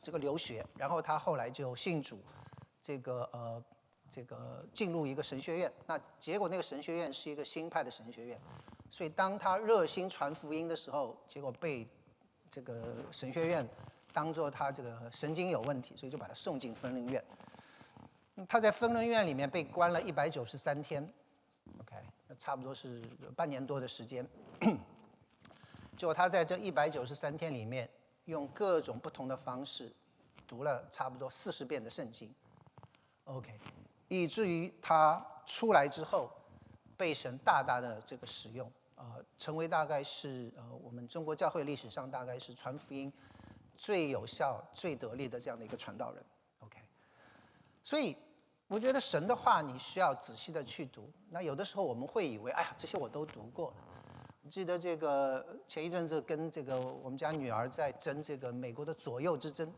[0.00, 2.18] 这个留学，然后他后来就信主，
[2.82, 3.62] 这个呃，
[4.10, 5.72] 这个进入一个神学院。
[5.86, 8.40] 那结果那个神学院是一个新派的神学院，
[8.90, 11.86] 所以当他热心传福音的时候，结果被
[12.50, 13.68] 这个神学院
[14.12, 17.22] 当做他这个神经有问题，所以就把他送进分灵院。
[18.48, 21.02] 他在分灵院里面被关了一百九十三天
[21.80, 21.96] ，OK，
[22.28, 23.02] 那差不多是
[23.34, 24.26] 半年多的时间。
[25.96, 27.88] 结果他在这一百九十三天里面，
[28.26, 29.92] 用各种不同的方式
[30.46, 32.32] 读了差不多四十遍的圣经
[33.24, 33.52] ，OK，
[34.08, 36.30] 以至于他出来之后，
[36.96, 43.12] 被神大大的这个使用，啊，成为大概是呃我们中国教会历史上大概是传福音
[43.76, 46.24] 最有效、最得力的这样的一个传道人
[46.60, 46.78] ，OK。
[47.84, 48.16] 所以
[48.66, 51.10] 我觉得神的话你需要仔细的去读。
[51.30, 53.76] 那有的时候我们会以为，哎呀，这些我都读过了。
[54.50, 59.70] 记得这个前一阵子跟这个我们家女儿在争这个美国的左右之争，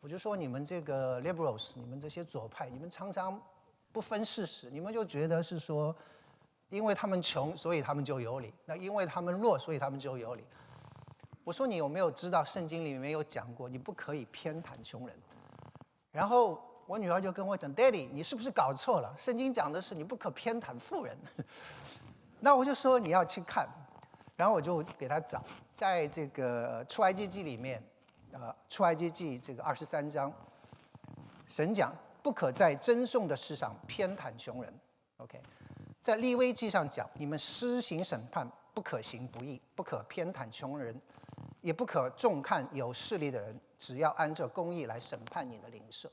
[0.00, 3.40] 我就说你们这个 liberals，你们这些左派，你们常常
[3.90, 5.94] 不分事实，你们就觉得是说，
[6.68, 10.44] 因为他们穷，所以他们就有理；那因为他们弱，所以他们就有理。
[11.42, 15.16] 我说你有没有知道圣经里面有讲过，你不可以偏袒穷人？
[16.12, 19.14] 然后我女儿就跟我讲，Daddy，你是不是搞错了？
[19.18, 21.16] 圣经讲的是你不可偏袒富人。
[22.40, 23.68] 那我就说你要去看。
[24.36, 25.42] 然后我就给她找，
[25.74, 27.82] 在这个出埃及记里面，
[28.32, 30.32] 呃，出埃及记这个二十三章，
[31.48, 34.72] 神讲不可在赠送的事上偏袒穷人
[35.16, 35.40] ，OK，
[36.00, 41.00] 在立威记上讲，你们施行审判不可行不义，不可偏袒穷人，
[41.60, 46.10] 也不可重看有势力的人，只要按照公义来审判你的邻舍。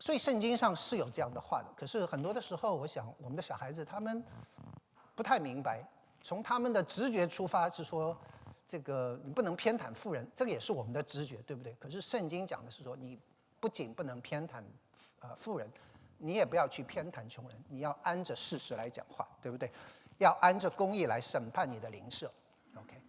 [0.00, 4.24] 所以圣经上是有这样的话的，可是很多的时候，我想我们的小孩子他们
[5.14, 5.84] 不太明白。
[6.20, 8.16] 从他们的直觉出发是说，
[8.66, 11.74] 这个你不能偏袒富人，这个也是我们的直觉，对不对？
[11.78, 13.18] 可是圣经讲的是说，你
[13.60, 14.62] 不仅不能偏袒
[15.20, 15.68] 呃富人，
[16.18, 19.70] 你也不要去偏袒穷人，你要按着事实来讲话，对不对？
[20.18, 22.30] 要按着公义来审判你的邻舍。
[22.76, 23.00] OK。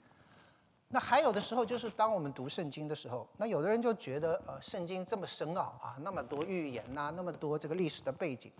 [0.90, 8.52] 那还有的时候就是当我们读圣经的时候，那有的人就觉得呃圣经这么深奥啊，那么多预言呐，那么多这个历史的背景，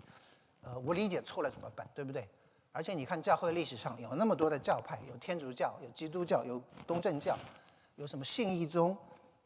[0.62, 1.86] 呃我理解错了怎么办？
[1.94, 2.28] 对不对？
[2.76, 7.34] 而且你看教会历史上有那么多的教派，有天主教，有基督教，有东正教，
[7.94, 8.94] 有什么信义宗、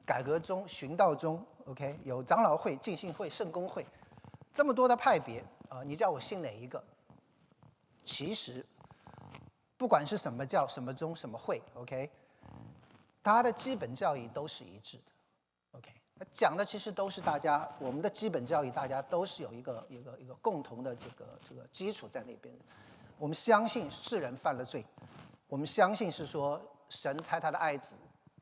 [0.04, 3.86] 改革宗、循道宗，OK，有长老会、浸信会、圣公会，
[4.52, 6.82] 这么多的派别啊，你叫我信哪一个？
[8.04, 8.66] 其实
[9.76, 12.10] 不管是什么教、什么宗、什么会，OK，
[13.22, 15.92] 它的基本教义都是一致的，OK，
[16.32, 22.64] 讲的其实都是大家我们的基本教义，大家都是有一个一个一个共同的这个这个基础在那边的。
[23.20, 24.82] 我们相信世人犯了罪，
[25.46, 27.94] 我们相信是说神差他的爱子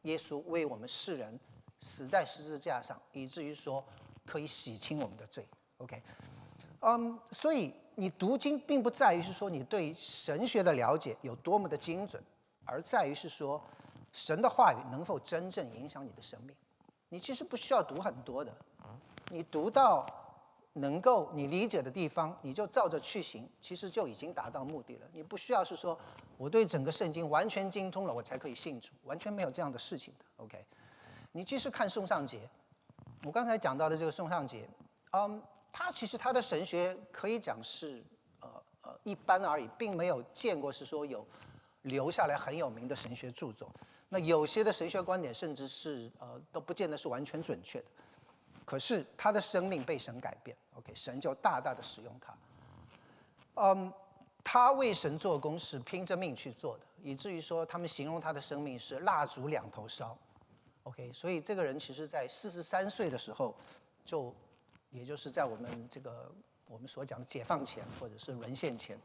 [0.03, 1.37] 耶稣为我们世人
[1.81, 3.85] 死在十字架上，以至于说
[4.25, 5.45] 可以洗清我们的罪。
[5.79, 6.01] OK，
[6.83, 12.23] 嗯，所以你读经并不在于是说你对神学的了解有多么的精准，
[12.65, 13.61] 而在于是说
[14.13, 16.55] 神的话语能否真正影响你的生命。
[17.09, 18.53] 你其实不需要读很多的，
[19.31, 20.07] 你读到。
[20.79, 25.07] 能够你理解的地方，你就照着去行，其实就已经达到目的了。
[25.13, 25.99] 你不需要是说
[26.37, 30.25] 我对整个圣经完全精通了，我才可以信主，完全没有这样的事情的。
[30.37, 30.65] OK，
[31.33, 32.41] 你即使看宋尚节，
[33.25, 34.69] 我刚才讲到的这个宋尚节，
[35.13, 38.03] 嗯，他其实他的神学可以讲是
[38.41, 38.49] 呃
[38.83, 41.27] 呃一般而已，并没有见过是说有
[41.83, 43.71] 留下来很有名的神学著作。
[44.09, 47.87] 那有些的神学观点，甚至是呃都不见得是完全准确的。
[48.69, 52.37] 可是他的生命被神改变，OK，神就大大的使用他。
[53.55, 53.91] 嗯，
[54.45, 60.15] 他为神做工是拼着命去做的，以至于说他们形容他的生命是蜡烛两头烧
[60.83, 61.11] ，OK。
[61.15, 63.55] 所以这个人其实在四十三岁的时候，
[64.05, 64.35] 就
[64.91, 66.31] 也就是在我们这个
[66.67, 69.01] 我们所讲的解放前或者是沦陷前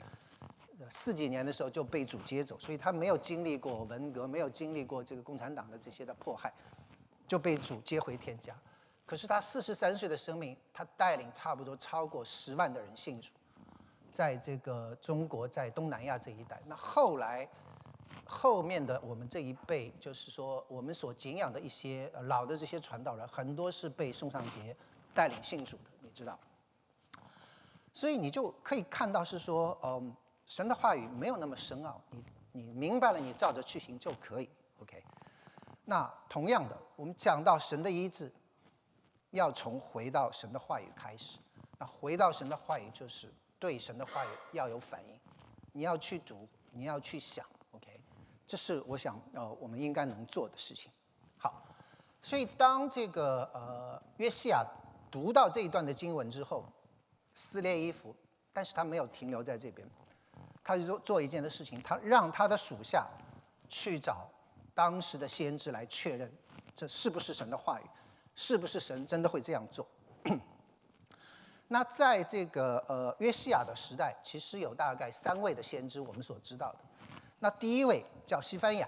[0.90, 6.54] 四几年的时候就被主接走，所以他没有经历过文革，没有经历过这个共产党的这些的迫害，
[7.26, 8.54] 就被主接回天家。
[9.06, 13.30] 可是他四十三岁的生命，他带领差不多超过十万的人信主，
[14.12, 16.62] 在这个中国，在东南亚这一带。
[16.66, 17.48] 那后来
[18.26, 24.76] 后面的我们这一辈，就是说我们所敬仰的一些老的这些传道人，很多是被宋尚节
[25.14, 26.40] 带领信主的，你知道。
[27.92, 34.50] 所以你就可以看到是说，嗯，神的话语没有那么深奥，你你明白了，你照着去行就可以。
[34.82, 35.04] OK。
[35.84, 38.32] 那同样的，我们讲到神的医治。
[39.34, 41.40] 要从回到神的话语开始，
[41.80, 45.20] 那回到神的话语就是对神的话语要有反应，
[45.72, 48.00] 你要去读，你要去想，OK，
[48.46, 50.92] 这是我想呃我们应该能做的事情。
[51.36, 51.66] 好，
[52.22, 54.64] 所以当这个呃约西亚
[55.10, 56.64] 读到这一段的经文之后，
[57.34, 58.16] 撕裂衣服，
[58.54, 59.90] 但是他没有停留在这边，
[60.64, 63.10] 他就做做一件的事情，他让他的属下
[63.68, 64.30] 去找
[64.76, 66.32] 当时的先知来确认
[66.76, 67.84] 这是不是神的话语。
[68.36, 69.88] 是不是神真的会这样做？
[71.70, 76.80] 那在这个呃约西亚的时代，其实有大概三位的先知，我们所知道的。
[77.40, 78.88] 那第一位叫西番雅。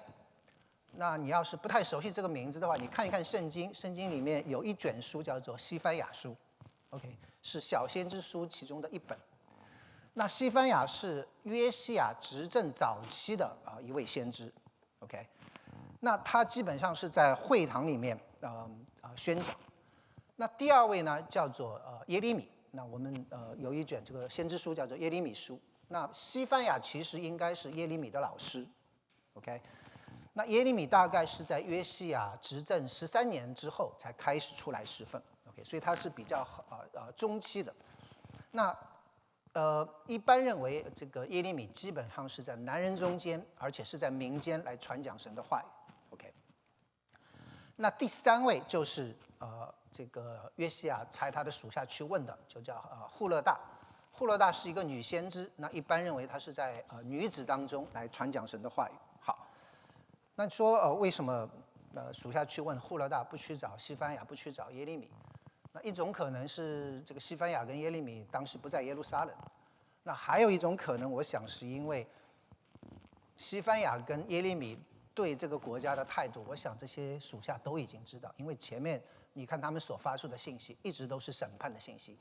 [0.97, 6.33] 那你要是不太熟悉这个名字的话，你看一看圣经，圣经里面有一卷书叫做西番雅书
[6.91, 9.17] ，OK，是小先知书其中的一本。
[10.13, 14.49] 那西番雅是约西亚执政早期的啊一位先知
[14.99, 15.27] ，OK。
[15.99, 18.17] 那他基本上是在会堂里面，
[18.49, 18.85] 嗯。
[19.01, 19.55] 啊，宣讲。
[20.35, 22.49] 那第二位呢，叫做呃耶利米。
[22.71, 25.61] 那我们呃有一卷这个先知书叫做耶利米书。
[25.87, 28.65] 那西番雅其实应该是耶利米的老师。
[29.35, 29.61] OK，
[30.33, 35.21] 那耶利米大概是在约西亚执政十三年之后才开始出来侍奉。
[35.49, 37.71] OK，所以他是比较呃呃中期的。
[38.51, 38.75] 那
[39.53, 45.74] 呃一般认为这个耶利米基本上是在男人中间，而且是在民间来传讲神的话语。
[47.77, 53.59] 那第三位就是呃，这个约西亚差他的属下去问的，就叫呃户勒大。
[54.13, 58.93] 户勒大是一个女先知，那一般认为她是在呃女子当中来传讲神的话语。
[59.19, 59.45] 好，
[60.35, 61.49] 那说呃为什么
[61.93, 65.11] 呃属下去问户勒大，不去找西班牙，不去找耶利米？
[65.73, 69.35] 那一种可能是这个西班牙跟耶利米当时不在耶路撒冷。
[70.03, 72.07] 那还有一种可能，我想是因为
[73.35, 74.79] 西班牙跟耶利米。
[75.15, 79.01] 对这个国家的态度，我想这些属下都已经知道，因为前面
[79.31, 82.17] 你看他们所发出的信息，一直都是审判的信息。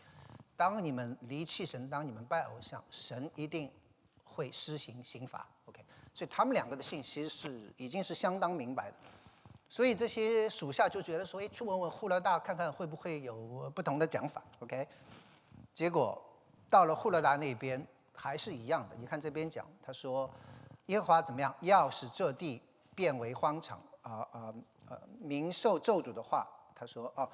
[0.56, 3.68] 当你们离弃神，当你们拜偶像，神一定
[4.22, 5.44] 会施行刑罚。
[5.64, 8.96] OK，所以他们两个的信息是已经是相当明白的。
[9.68, 14.40] 所以这些属下就觉得说，哎，去问问户勒大，看看会不会有不同的讲法。
[14.60, 14.86] OK，
[15.72, 16.22] 结果
[16.70, 18.94] 到了户勒大那边还是一样的。
[18.94, 20.30] 你看这边讲，他说
[20.86, 22.62] 耶和华怎么样，要使这地。
[22.94, 24.54] 变为荒场，啊啊
[24.88, 27.28] 呃民受咒诅的话，他说哦，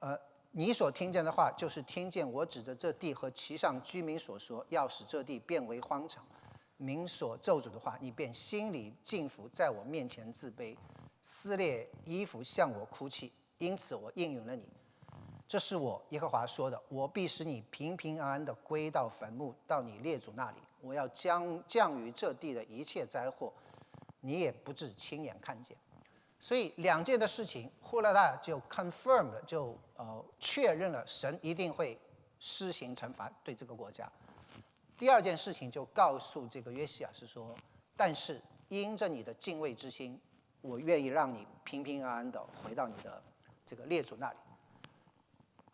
[0.00, 0.18] 呃，
[0.50, 6.24] 你所听见的话，就是听见我指着这地和其上居民所说，要使这地变为荒场。
[6.76, 10.76] 民所咒诅的话，你便心里敬服，在我面前自卑，
[11.22, 13.32] 撕裂衣服向我哭泣。
[13.58, 14.66] 因此我应允了你。
[15.46, 20.56] 这是我耶和华说的，我必使你平平安安的归到坟墓，到你列祖那里。
[20.80, 23.52] 我要将降于这地的一切灾祸，
[24.22, 25.76] 你也不至亲眼看见。
[26.40, 31.96] 所以两件的事情，呼拉大就 confirmed 就呃确认了神一定会
[32.40, 34.10] 施行惩罚对这个国家。
[34.98, 37.54] 第二件事情就告诉这个约西亚是说，
[37.96, 40.20] 但是因着你的敬畏之心，
[40.60, 43.22] 我愿意让你平平安安的回到你的
[43.64, 44.36] 这个列祖那里。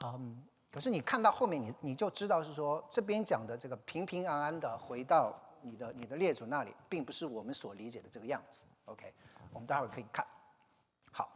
[0.04, 8.64] 嗯，可是你看到后面，你你就知道是说这边讲的这个平平安安的回到你的你的列祖那里，并不是我们所理解的这个样子。
[8.86, 9.12] OK，
[9.52, 10.26] 我们待会儿可以看。
[11.10, 11.30] 好，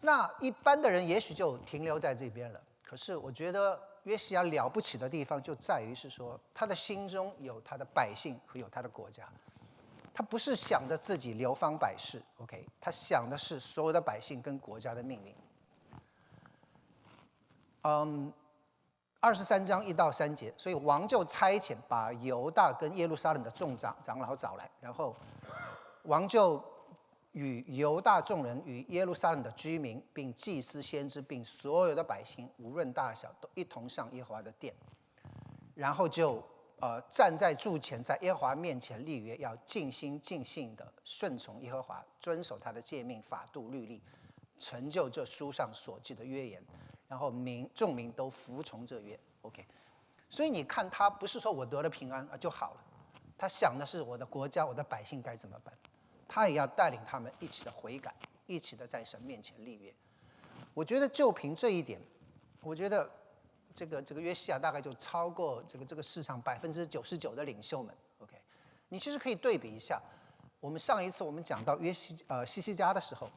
[0.00, 2.60] 那一般的人也许就停留在这边了。
[2.82, 9.26] 可是我觉得约西亚了不起的地方就在于是说，他的心中有他的百姓和有他的国家，
[10.12, 12.20] 他不是想着自己流芳百世。
[12.38, 15.34] OK，他想的是所有的百姓跟国家的命运。
[17.84, 18.32] 嗯，
[19.22, 25.14] 二十三章一到三节，所以王就差遣把犹大跟耶路撒冷的众长长老找来，然后
[26.02, 26.60] 王就
[27.30, 34.74] 与犹大众人与耶路撒冷的居民，并祭司、先知，并所有的百姓，无论大小，都一同上耶和华的殿，
[35.76, 36.42] 然后就
[36.80, 44.02] 呃站在柱前，在耶和华面前立约，要尽心尽性的顺从耶和华，遵守他的诫命、法度、律例，
[44.58, 46.60] 成就这书上所记的约言。
[47.12, 49.62] 然后民众民都服从这约，OK，
[50.30, 52.80] 所以你看他不是说我得了平安啊就好了，
[53.36, 55.76] 他想的是我的国家、我的百姓该怎么办，
[56.26, 58.14] 他也要带领他们一起的悔改，
[58.46, 59.92] 一起的在神面前立约。
[60.72, 62.00] 我觉得就凭这一点，
[62.62, 63.06] 我觉得
[63.74, 68.40] 这个这个约西亚大概就超过这个这个市场百分之九十九的领袖们，OK，
[68.88, 70.00] 你其实可以对比一下，
[70.60, 73.28] 我们上一次我们讲到约西呃西西家的时候。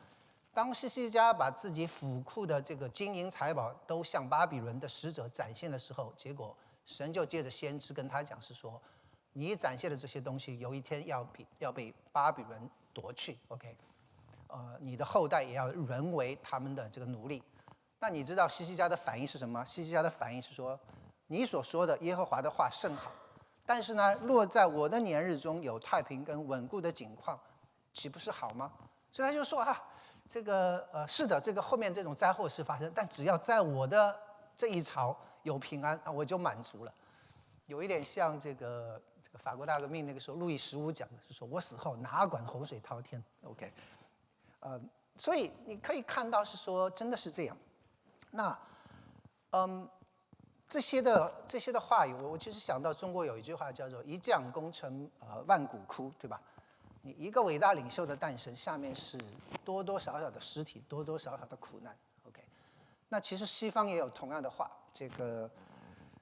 [0.55, 8.81] 当西西家把自己府库的这个金银财宝都向巴比伦的使者展现的时候，结果神就借着先知跟他讲，是说，
[9.33, 13.75] 你展现的这些东西，有一天要被要被巴比伦夺去，OK，
[14.47, 17.43] 呃，你的后代也要沦为他们的这个奴隶。
[17.99, 19.61] 那你知道西西家的反应是什么？
[19.65, 20.79] 西西家的反应是说，
[21.27, 23.11] 你所说的耶和华的话甚好，
[23.65, 27.37] 但是呢，落在我的年日中有太平跟稳固的景况，
[27.91, 28.71] 岂不是好吗？
[29.11, 29.83] 所以他就说啊。
[30.27, 34.17] 这个呃是的，这个后面这种灾祸是发生，但只要在我的
[34.57, 36.93] 这一朝有平安，那我就满足了。
[37.67, 43.23] 有一点像这个这个法国大革命那个时候，路易十五讲的是说：“我死后哪管洪水滔天。
[43.43, 43.71] ”OK，
[44.59, 44.79] 呃，
[45.15, 47.57] 所以你可以看到是说真的是这样。
[48.31, 48.57] 那
[49.51, 49.87] 嗯，
[50.67, 56.41] 这些的这些的话语，我我其实想到中国有一句话叫做“一将功成呃万骨枯”，对吧？
[57.05, 59.15] 你一个伟大领袖的诞生，下面是
[59.63, 61.95] 多多少少的尸体，多多少少的苦难。
[62.27, 62.41] OK，
[63.07, 64.71] 那其实西方也有同样的话。
[64.91, 65.51] 这个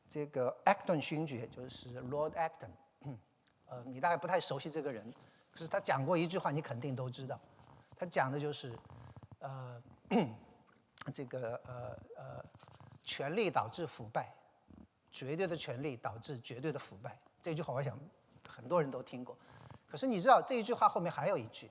[0.10, 3.16] 这个 Acton 勋爵就是 Lord Acton，
[3.68, 5.10] 呃，你大概不太熟悉这个人，
[5.54, 7.40] 可是他讲过一句话，你肯定都知道。
[7.96, 8.78] 他讲的就是，
[9.40, 9.82] 呃，
[11.14, 12.46] 这个呃呃，
[13.04, 14.36] 权力导致腐败，
[15.10, 17.18] 绝对的权力导致绝对的腐败。
[17.42, 17.98] 这句话我想
[18.46, 19.38] 很多人都听过。
[19.94, 21.70] 可是你知道这一句话后面还有一句，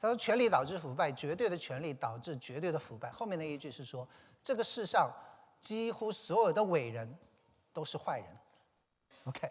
[0.00, 4.04] 他说：“权力导致腐败，绝对的权力导致绝对的腐败。”后面那一句是说，
[4.42, 5.08] 这个世上
[5.60, 7.16] 几乎所有的伟人
[7.72, 8.26] 都是坏人。
[9.26, 9.48] OK，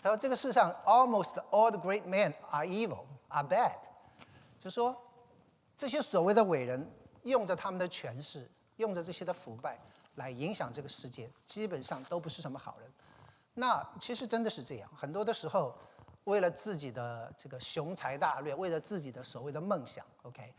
[0.00, 3.80] 他说这个世上 almost all the great men are evil, are bad，
[4.60, 4.96] 就说
[5.76, 6.88] 这些所谓的伟人
[7.24, 9.76] 用着他们的权势，用着这些的腐败
[10.14, 12.88] 来影响这个世界，基本上都不是什么好人。
[13.54, 15.76] 那其实真的是这样，很多的时候。
[16.24, 20.52] 为了自己的这个雄才大略，为了自己的所谓的梦想，OK，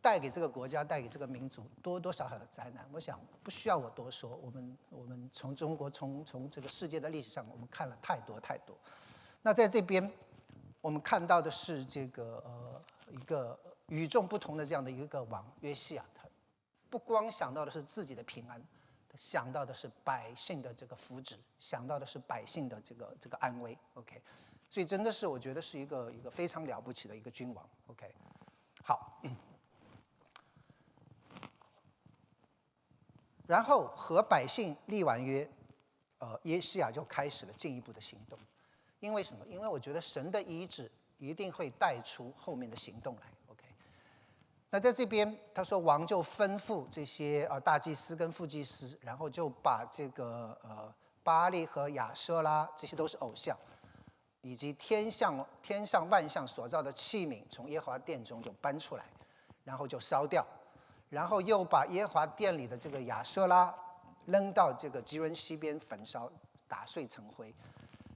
[0.00, 2.86] 带给这个国家、带给这个民族多多少少的灾难。
[2.92, 8.76] 我想不需要我多说，我们我们从中国、从从这个世界的历史上，我们看了太多太多。
[9.42, 10.10] 那在这边，
[10.80, 16.28] 我们看到的是这个呃一个与众不同的这样的一个王约西亚，他
[16.90, 18.62] 不光想到的是自己的平安，
[19.16, 24.20] 想到的是百姓的这个福祉，想到的是百姓的这个这个安危，OK。
[24.70, 27.68] 所以真的是，我觉得是一个一个非常了不起的一个君王。
[27.86, 28.14] OK，
[28.84, 29.22] 好，
[33.46, 35.50] 然后和百姓立完约，
[36.18, 38.38] 呃，耶西亚就开始了进一步的行动。
[39.00, 39.46] 因为什么？
[39.46, 43.22] 因为我觉得神的医治一定会带出后面的行动来。
[43.46, 43.64] OK，
[44.68, 50.92] 那在这边，他说王就吩咐这些呃大祭司跟副祭司，然后就把这个呃
[51.22, 53.56] 巴利和亚瑟拉，这些都是偶像，
[54.48, 59.04] 以及天象天上万象所造的器皿，从耶和华殿中就搬出来，
[59.62, 60.42] 然后就烧掉，
[61.10, 63.74] 然后又把耶和华殿里的这个亚瑟拉
[64.24, 66.32] 扔到这个吉伦西边焚烧，
[66.66, 67.54] 打碎成灰，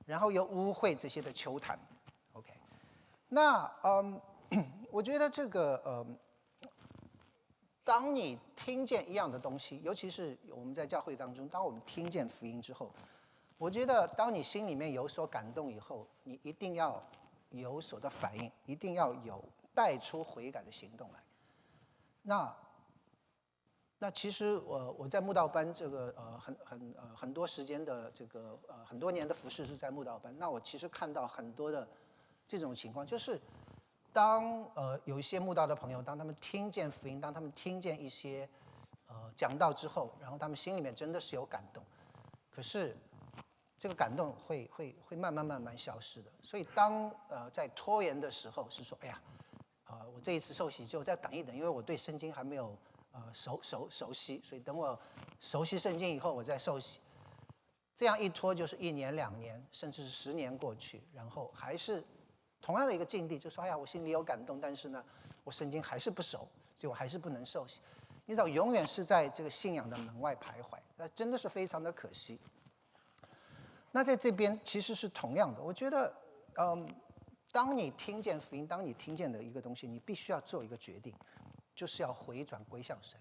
[0.06, 1.78] 然后又污秽这些的球坛。
[2.32, 2.50] OK，
[3.28, 4.18] 那嗯，
[4.90, 6.18] 我觉得这个嗯。
[7.84, 12.88] 当你听见一样的东西，尤其是我们在教会当中，当我们听见福音之后，
[13.62, 17.00] 我觉得当你心里面有所感动以后，你一定要
[17.50, 19.40] 有所的反应，一定要有
[19.72, 21.20] 带出悔改的行动来。
[22.22, 22.56] 那
[24.00, 31.86] 那其实我我在慕道班这个呃很很呃很多时间的这个呃很多年的服饰是在慕道班，那我其实看到很多的
[32.48, 33.40] 这种情况，就是。
[34.12, 38.46] 当呃有一些慕道的朋友，当他们听见福音，当他们听见一些
[39.06, 41.82] 呃讲道之后，然后他们心里面真的是有感动，
[42.50, 42.94] 可是
[43.82, 46.30] 这个感动会会会慢慢慢慢消失的。
[46.40, 49.20] 所以当呃在拖延的时候，是说哎呀，
[49.86, 52.78] 呃我这一次受洗就再等一等，因为我对圣经还没有
[53.10, 54.96] 呃熟熟熟悉，所以等我
[55.40, 57.00] 熟悉圣经以后我再受洗。
[57.96, 62.04] 这样一拖就是一年两年，甚至是十年过去，然后还是。
[62.60, 65.04] 同样的一个境地，就说：“哎呀，我心里有感动，但是呢，
[65.42, 67.80] 我圣经还是不熟，所以我还是不能受洗。
[68.24, 72.38] 你知道，永远是在这个信仰的门外徘徊，那真的是非常的可惜。
[73.92, 76.12] 那在这边其实是同样的，我觉得，
[76.58, 76.92] 嗯，
[77.52, 81.14] 当你听见福音，当你听见的一个东西，你必须要做一个决定，
[81.74, 83.16] 就是要回转归向神。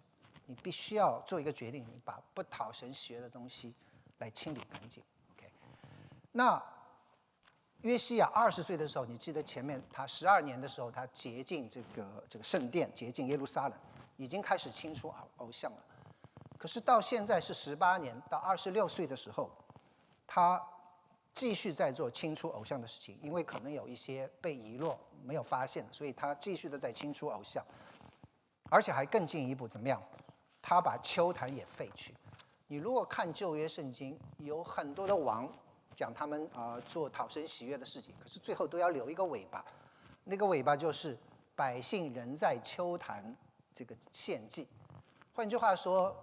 [0.47, 3.75] 你必须要做一个决定，你把不讨神喜悦的东西
[4.17, 5.03] 来清理干净。
[5.35, 5.51] OK，
[6.31, 6.61] 那。”
[7.81, 13.75] 约西亚二十岁的时候，你记得前面他十二年的时候，他洁净这个这个圣殿，洁净耶路撒冷，
[14.17, 15.83] 已经开始清除偶偶像了。
[16.59, 19.49] 可是到现在是十八年，到二十六岁的时候，
[20.33, 20.65] 他
[21.33, 27.61] 继续在做清除偶像的事情，因为可能有一些被遗落没有发现，所以他继续的在清除偶像，
[28.69, 30.01] 而且还更进一步怎么样？
[30.61, 32.15] 他把丘坛也废去。
[32.67, 35.51] 你如果看旧约圣经，有很多的王。
[35.93, 39.63] 讲他们啊做讨神喜悦的事情，可是最后都要留一个尾巴，
[40.23, 41.17] 那个尾巴就是
[41.53, 43.35] 百姓仍在秋坛
[43.73, 44.65] 这个献祭。
[45.33, 46.15] 换句话说，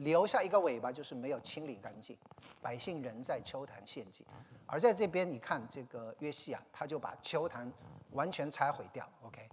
[0.00, 2.16] 留下一个尾巴就是没有清理干净，
[2.60, 4.26] 百姓仍在秋坛献祭。
[4.66, 7.70] 而在这边你看这个约西亚，他就把秋坛
[8.12, 9.48] 完全拆毁掉，OK。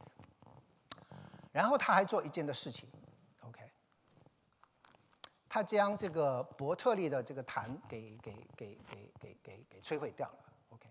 [1.51, 2.87] 然后他还做一件的事情
[3.41, 3.59] ，OK。
[5.49, 10.37] 他将这个伯特利的这个坛给给给给给给给摧毁掉了。
[10.69, 10.87] OK，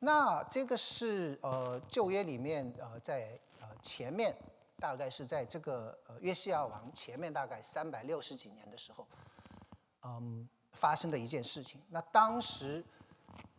[0.00, 4.34] 那这个是呃旧约里面呃在呃前面
[4.78, 9.06] 大概是在这个呃约西亚王前面大概三百六十几年的时候，
[10.02, 11.80] 嗯发生的一件事情。
[11.90, 12.84] 那当时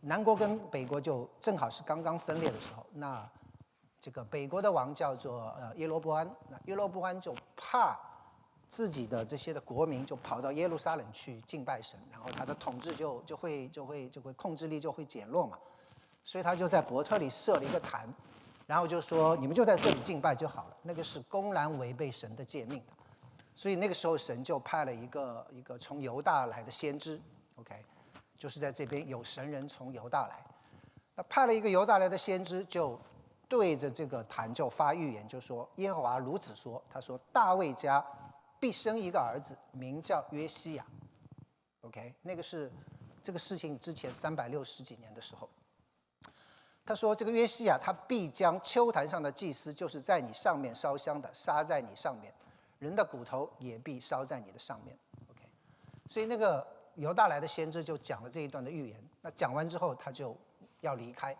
[0.00, 2.86] 南国跟北国就正好是刚刚分裂的时候。
[2.92, 3.28] 那
[4.00, 7.98] 这个北国的王叫做呃耶罗波安，那耶罗波安就怕。
[8.68, 15.56] 自己的这些的国民就跑到耶路撒冷去敬拜神，然后他的统治就就会就会就会控制力就会减弱嘛，
[16.24, 18.12] 所以他就在伯特里设了一个坛，
[18.66, 20.76] 然后就说你们就在这里敬拜就好了。
[20.82, 22.92] 那个是公然违背神的诫命的，
[23.54, 27.20] 所以那个时候神就派了一个一个从犹大来的先知
[27.56, 27.74] ，OK，
[28.36, 30.44] 就是在这边有神人从犹大来，
[31.14, 33.00] 那派了一个犹大来的先知就
[33.48, 38.04] 对着这个坛就发预言，就说耶和华如此说，他说大卫家。
[38.58, 40.86] 必生一个儿子，名叫约西亚。
[41.82, 42.72] OK，那个是
[43.22, 45.46] 这个事情之前三百六十几年的时候，
[46.86, 52.32] 他说这个约西亚他必将秋坛上的祭司，就是在你上面烧香的，杀在你上面，
[52.78, 54.96] 人的骨头也必烧在你的上面。
[55.28, 55.42] OK，
[56.06, 56.64] 所以那个
[56.94, 59.04] 犹大来的先知就讲了这一段的预言。
[59.20, 60.36] 那讲完之后，他就
[60.80, 61.36] 要离开，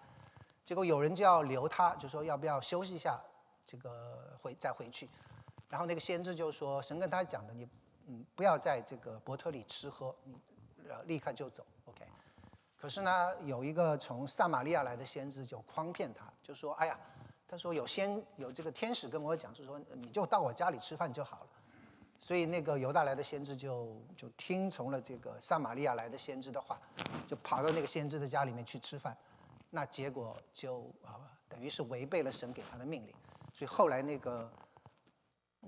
[0.65, 3.17] 结果有人就要留他，就说要不要休息一下，
[3.65, 5.09] 这个回再回去。
[5.69, 7.69] 然后那个先知就说：“神跟他讲的，你
[8.09, 10.37] 嗯不要在这个伯特里吃喝，你
[10.89, 11.65] 呃立刻就走。
[12.87, 16.97] 可是呢，有一个从撒玛利亚来的先知就诓骗他，就说：哎呀，
[17.49, 21.47] 他说有先有这个天使跟我讲，是说你就到我家里吃饭就好了。
[22.21, 26.81] 所以那个犹大来的先知就就听从了这个撒玛利亚来的先知的话，
[27.27, 29.17] 就跑到那个先知的家里面去吃饭。
[29.69, 31.19] 那结果就啊
[31.49, 33.13] 等于是违背了神给他的命令。
[33.53, 34.49] 所以后来那个。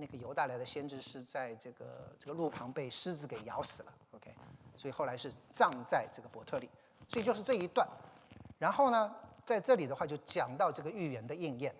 [0.00, 4.32] 那个犹大来的先知是在这个这个路旁被狮子给咬死了，OK，
[4.76, 6.70] 所以后来是葬在这个伯特利，
[7.08, 7.88] 所以就是这一段。
[8.58, 9.12] 然后呢，
[9.44, 11.74] 在这里的话就讲到这个预言的应验，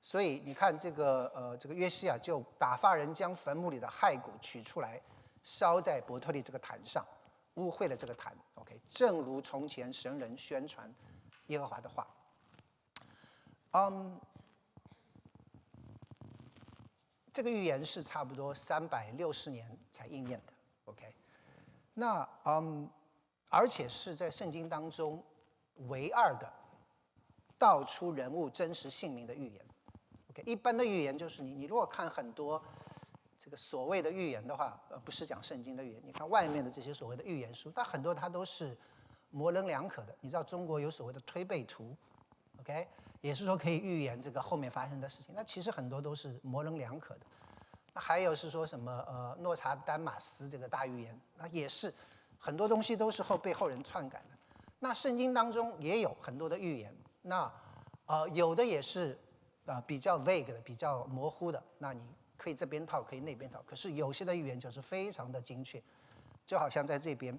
[0.00, 5.00] 所以你看这个呃这个约西亚就打发人将坟墓里的骸骨取出来，
[5.42, 7.04] 烧在伯特利这个坛上，
[7.54, 8.34] 污秽了这个坛。
[8.54, 10.92] OK，正如从前神人宣传
[11.46, 12.06] 耶和华的话。
[13.72, 14.20] 嗯，
[17.32, 20.52] 这个预言是差不多三百六十年才应验的。
[20.84, 21.12] OK，
[21.92, 22.88] 那嗯，
[23.54, 25.22] 而且是在圣经当中
[25.88, 26.52] 唯二的
[27.56, 29.64] 道出人物真实姓名的预言。
[30.30, 32.60] OK，一般的预言就是你你如果看很多
[33.38, 38.76] 这个所谓的预言的话，呃，不是讲圣经的预言，你看外面的这些所谓的预言书，它很多它都是
[39.30, 40.12] 模棱两可的。
[40.20, 41.96] 你知道中国有所谓的推背图
[42.58, 42.88] ，OK？
[43.20, 47.20] 也是说可以预言这个后面发生的事情，那其实很多都是模棱两可的。
[47.92, 51.94] 那还有是说什么呃诺查丹马斯这个大预言，那也是
[52.44, 54.36] 很多东西都是后被后人篡改的。
[54.78, 57.50] 那圣经当中也有很多的预言，那
[58.04, 59.18] 呃有的也是
[59.64, 61.62] 啊比较 vague 的，比较模糊的。
[61.78, 62.02] 那你
[62.36, 63.62] 可以这边套，可以那边套。
[63.66, 65.82] 可是有些的预言就是非常的精确，
[66.44, 67.38] 就好像在这边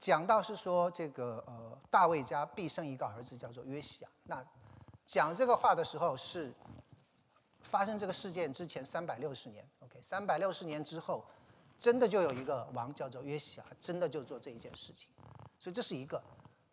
[0.00, 4.44] 讲到是说这个呃大卫家必生一个儿子叫做约西亚，那。
[5.04, 6.54] 讲这个话的时候是
[7.60, 11.22] 发生这个事件之前三百六十年，OK，三百六十年之后，
[11.82, 15.08] 真的就有一个王叫做约西亚，真的就做这一件事情，
[15.58, 16.22] 所以这是一个。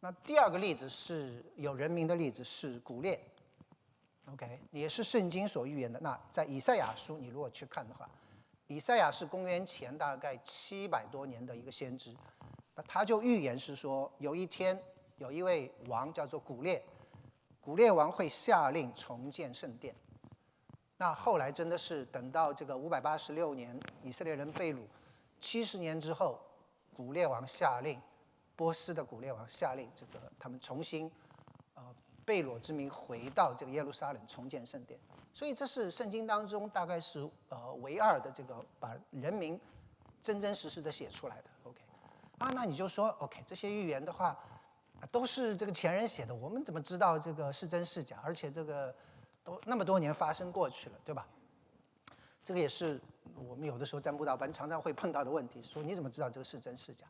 [0.01, 3.19] 那第二个例子是有人名的例子是古列
[4.31, 5.99] ，OK，也是圣经所预言的。
[5.99, 8.07] 那在以赛亚书，你如果去看的话，
[8.67, 12.15] 以赛亚是公元前大概七百多年的一个先知，
[12.75, 14.79] 那他就预言是说有一天
[15.17, 16.83] 有一位王叫做古列。
[17.59, 19.95] 古列王会下令重建圣殿，
[20.97, 24.79] 那后来真的是等到这个五百八十六年以色列人被掳，
[25.39, 26.39] 七十年之后，
[26.95, 27.99] 古列王下令，
[28.55, 31.11] 波斯的古列王下令，这个他们重新，
[31.75, 31.83] 呃，
[32.25, 34.99] 被掳之民回到这个耶路撒冷重建圣殿，
[35.33, 39.59] 所以这是圣经当中大概是呃唯二的这个把人民
[40.21, 41.43] 真真实实的写出来的。
[41.63, 41.81] OK，
[42.37, 44.37] 啊，那你就说 OK 这些预言的话。
[45.13, 48.19] 都是这个前人写的，我们怎么知道这个是真是假？
[48.21, 48.93] 而且这个
[49.45, 51.25] 都那么多年发生过去了，对吧？
[52.43, 52.99] 这个也是
[53.47, 57.05] 我们有的时候在布道班常常会碰到的问题，说你怎么知道这个是真是假？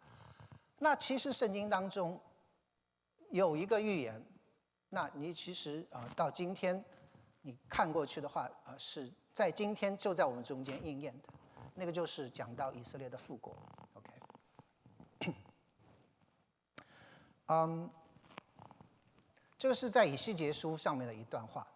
[0.77, 2.19] 那其实圣经当中
[3.29, 4.23] 有一个预言，
[4.89, 6.83] 那你其实啊到今天
[7.41, 11.29] 你看过去的话啊是在今天就在我们中间应验的，
[11.75, 13.55] 那个就是讲到以色列的复国。
[13.93, 15.33] OK，
[17.47, 17.89] 嗯，
[19.57, 21.67] 这个是在以西结书上面的一段话，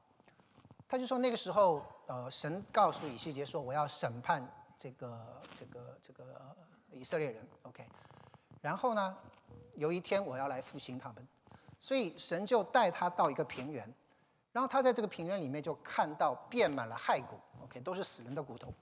[0.88, 4.46] 他就说那个时候，呃，神告诉以西结说，我要审判
[4.78, 6.56] 这个这个这个
[6.92, 7.86] 以色列人，OK，
[8.62, 9.18] 然后呢，
[9.76, 11.28] 有一天我要来复兴他们，
[11.80, 13.92] 所以神就带他到一个平原，
[14.52, 18.74] 然后他在这个平原里面就看到遍满了骸骨，OK，都是死人的骨头，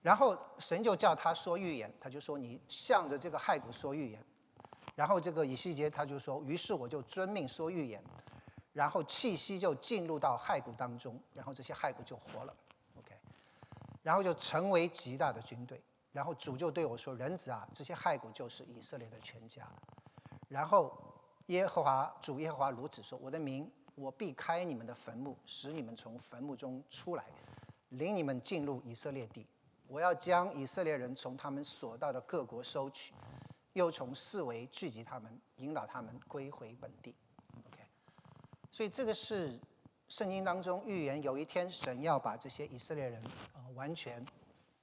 [0.00, 4.24] 然后神就叫他说预言，他就说你向着这个骸骨说预言。
[4.94, 8.02] 然后这个以西结他就说，于是我就遵命说预言，
[8.78, 12.54] 然后气息就进入到骸骨当中，然后这些骸骨就活了
[12.96, 13.12] ，OK，
[14.04, 15.82] 然后就成为极大的军队。
[16.12, 19.68] 然后主就对我说：“人子啊，这些骸骨就是以色列的全家。”
[20.48, 20.96] 然后
[21.46, 27.24] 耶和华主耶和华如此说：“我的名，我避开你们的坟墓，使你们从坟墓中出来，
[27.88, 29.44] 领你们进入以色列地。
[29.88, 33.12] 我要将以色列人从他们所到的各国收取。”
[33.74, 37.12] 又从四围聚集他们，引导他们归回本地。
[38.70, 39.58] 所以这个是
[40.08, 44.24] 圣经当中预言，有一天神要把这些以色列人啊完全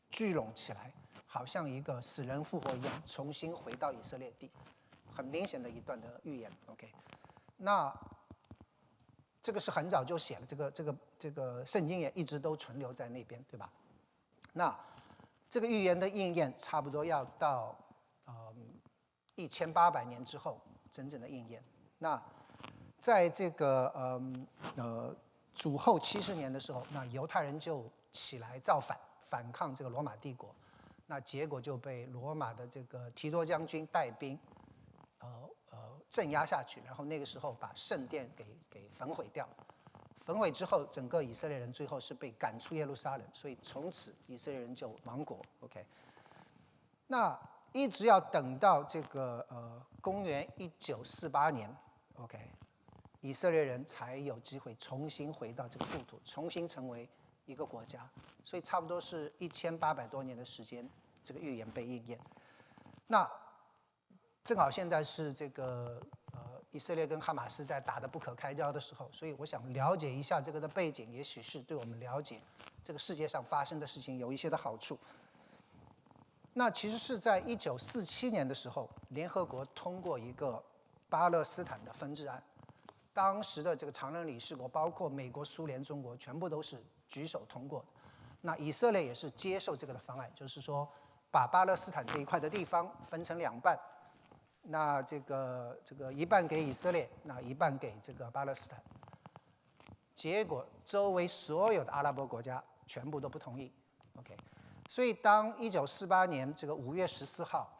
[0.10, 0.92] 聚拢起来，
[1.26, 4.52] 好像一个死人复活一样，重新回到以色列地。
[5.14, 6.52] 很明显的一段的预言。
[6.66, 6.92] OK，
[7.58, 7.94] 那
[9.42, 13.72] 这个是很早就写了，这个这个这个圣经也一直都存留在那边，对吧？
[14.54, 14.78] 那
[15.50, 17.78] 这个预言的应验，差不多要到
[18.28, 18.72] 嗯。
[19.38, 21.62] 一千八百年之后，真正的应验。
[21.98, 22.16] 那
[23.06, 24.34] 在这个呃
[24.78, 25.16] 呃
[25.54, 30.50] 主后七十年的时候，那犹太人就起来造反，反抗这个罗马帝国。
[31.06, 34.40] 那结果就被罗马的这个提多将军带兵，
[35.20, 35.28] 呃
[35.70, 35.78] 呃
[36.10, 36.82] 镇压下去。
[36.84, 39.48] 然后那个时候把圣殿给给焚毁掉。
[40.26, 43.28] 焚毁之后，整个以色列人最后是被赶出耶路撒冷。
[43.32, 45.40] 所以从此以色列人就亡国。
[45.60, 45.86] OK，
[47.06, 47.40] 那。
[47.72, 51.70] 一直要等到这个呃公元一九四八年
[52.22, 52.40] ，OK，
[53.26, 57.10] 以色列人才有机会重新回到这个故土，重新成为
[57.48, 58.08] 一个国家。
[58.44, 60.88] 所以差不多是一千八百多年的时间，
[61.24, 62.20] 这个预言被应验。
[63.08, 63.28] 那
[64.44, 66.00] 正好现在是这个
[66.34, 72.40] 呃以色列跟哈马斯在打得不可开交的时候，所以我想了解一下这个的背景，也许是对我们了解
[72.84, 74.96] 这个世界上发生的事情有一些的好处。
[76.54, 80.64] 那其实是在一九四七年的时候，联合国通过一个
[81.10, 82.42] 巴勒斯坦的分治案，
[83.16, 87.86] 当时的这个常任理事国包括美国、苏联、中国，全部都是举手通过的。
[88.42, 90.86] 那以色列也是接受这个的方案，就是说
[91.32, 93.80] 把巴勒斯坦这一块的地方分成两半。
[94.62, 98.84] 那这个这个一半给以色列，那一半给这个巴勒斯坦。
[100.14, 103.72] 结果周围所有的阿拉伯国家全部都不同意
[104.20, 104.36] ，OK。
[104.90, 107.75] 所以当一九四八年这个五月十四号，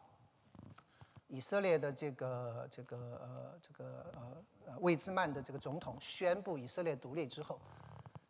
[1.28, 7.58] 以色列的这个这个呃这个呃呃魏兹曼的这个总统宣布以色列独立之后，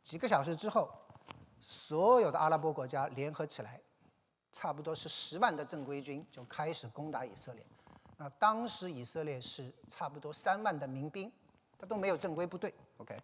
[0.03, 0.91] 几个小时之后，
[1.61, 3.81] 所有的阿拉伯国家联合起来，
[4.51, 7.65] 差不多是十万的正规军就开始攻打以色列。
[8.17, 11.31] 那当时以色列是差不多三万的民兵，
[11.79, 13.15] 他都没有正规部队，OK。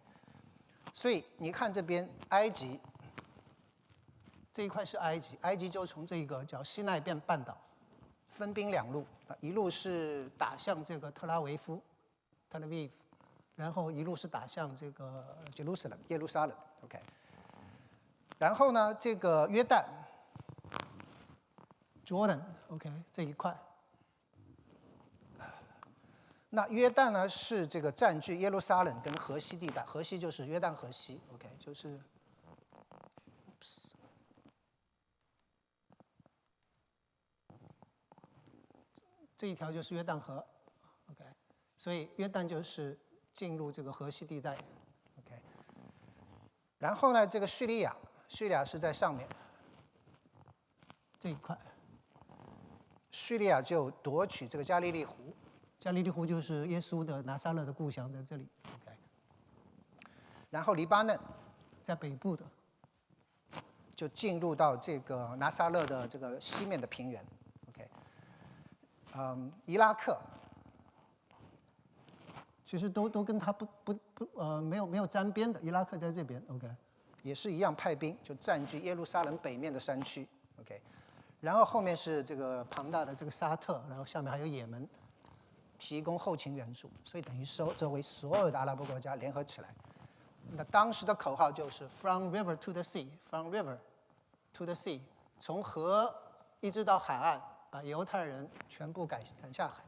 [0.93, 2.79] 所以你看这边埃及
[4.51, 7.57] 这一块是埃及，埃及就从这个叫西奈变半岛
[8.27, 9.03] 分兵两路，
[9.39, 11.81] 一路是打向这个特拉维夫
[12.51, 12.89] （Tel Aviv），
[13.55, 16.99] 然后一路是打向这个 Jerusalem 耶路撒冷，OK。
[18.37, 19.85] 然后呢，这个约旦
[22.05, 23.57] （Jordan），OK 这一块。
[26.49, 31.99] 那约旦呢是这个占据耶路撒冷跟河西地带，河西就是约旦河西，OK，就是
[39.43, 40.41] 这一条就是约旦河
[41.11, 41.25] ，OK，
[41.75, 42.97] 所以约旦就是
[43.33, 44.55] 进入这个河西地带
[45.19, 45.37] ，OK。
[46.77, 47.93] 然后呢，这个叙利亚，
[48.29, 49.27] 叙利亚是在上面
[51.19, 51.57] 这一块，
[53.11, 55.35] 叙利亚就夺取这个加利利湖。
[55.77, 58.47] 加利利湖就是耶稣的拿撒勒的故乡，在这里。
[58.63, 58.95] OK，
[60.51, 61.19] 然后黎巴嫩
[61.81, 62.45] 在北部的，
[63.93, 67.21] 就进入到这个拿撒勒的这个西面的平原。
[69.15, 70.17] 嗯，伊拉克
[72.65, 76.43] 其实都都跟他不不不呃没有没有沾边的，伊拉克在这边。
[76.49, 76.67] OK，
[77.21, 80.27] 也是一样派兵就占据耶路撒冷北面的山区。
[80.59, 80.81] OK，
[81.41, 84.87] 然后后面是这个庞大的这个沙特，然后下面还有也门。
[85.79, 89.67] 提供后勤援助，所以等于说周围所有的阿拉伯国家联合起来。
[90.51, 93.77] 那当时的口号就是 “From river to the sea, from river
[94.53, 95.01] to the sea”，
[95.39, 96.13] 从河
[96.61, 97.41] 一直到海岸，
[97.73, 99.83] 把犹太人全部赶赶下海。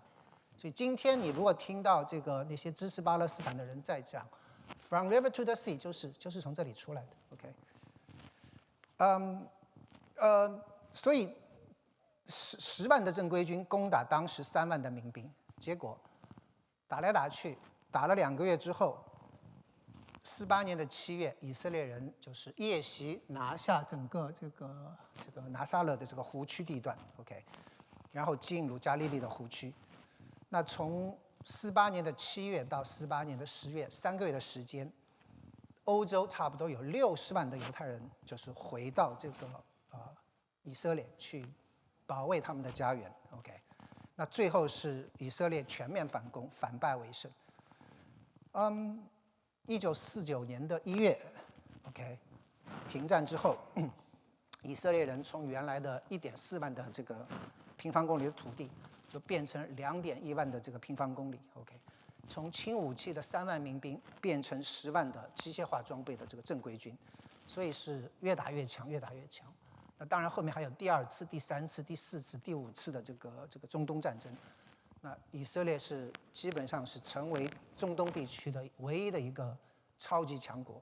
[0.57, 4.27] 所以今天你如果听到这个那些支持巴勒斯坦的人在讲
[4.89, 7.09] “From river to the sea”，就是就是从这里出来的。
[7.33, 7.53] OK，
[8.97, 9.47] 嗯，
[10.15, 11.31] 呃，所以
[12.25, 15.31] 十十万的正规军攻打当时三万的民兵。
[15.59, 15.95] 结果
[16.87, 17.55] 打来打去，
[17.91, 18.97] 打了两个月之后，
[20.23, 27.45] 四八年的七月，以色列人就是夜袭拿下整个这个这个拿撒勒的这个湖区地段，OK，
[28.15, 29.73] 然后进入加利利的湖区。
[30.47, 31.13] 那从
[31.43, 34.89] 四八年的七月到四八年的十月，三个月的时间，
[35.83, 39.47] 欧洲差不多有六十万的犹太人就是回到这个
[39.91, 40.15] 啊
[40.63, 41.45] 以色列去
[42.05, 43.51] 保卫他们的家园，OK。
[44.15, 47.29] 那最后是以色列全面反攻，反败为胜。
[48.53, 49.05] 嗯，
[49.65, 51.19] 一九四九年的一月
[51.89, 52.17] ，OK，
[52.87, 53.57] 停战之后，
[54.63, 57.27] 以色列人从原来的一点四万的这个
[57.85, 58.67] 平方公里的土地，
[59.07, 61.75] 就变成两点一万的这个平方公里，OK，
[62.27, 66.97] 从轻武器的三万民兵变成十万的机械化装备的这个正规军，
[67.45, 69.45] 所以是越打越强，越打越强。
[69.99, 74.35] 那当然，后面还有第二次、第三次、第四次、第五次的这个这个中东战争。
[75.01, 79.55] 那以色列是基本上是成为中东地区的唯一的一个
[79.99, 80.81] 超级强国。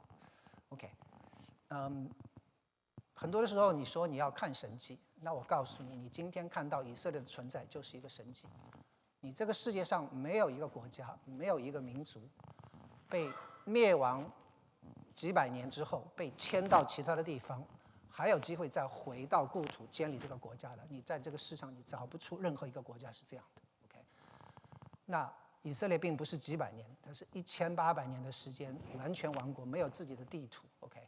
[0.69, 0.89] OK，
[1.67, 2.09] 嗯，
[3.13, 8.45] 很多的时候你说你要看神迹，那我告诉你，你今天看到以色列的存在就是一个神迹。
[9.21, 12.21] 你这个世界上没有一个国家，没有一个民族
[13.07, 13.31] 被
[13.63, 14.29] 灭亡
[15.15, 17.63] 几百年之后被迁到其他的地方。
[18.15, 23.61] 还有机会再回到故土建立这个国家的，你在这个世上你找不出任何一个国家是这样的。
[23.85, 24.05] OK，
[25.05, 30.67] 那以色列并不是几百年，它是一千八百年的时间完全亡国，没有自己的地图。
[30.81, 30.99] OK，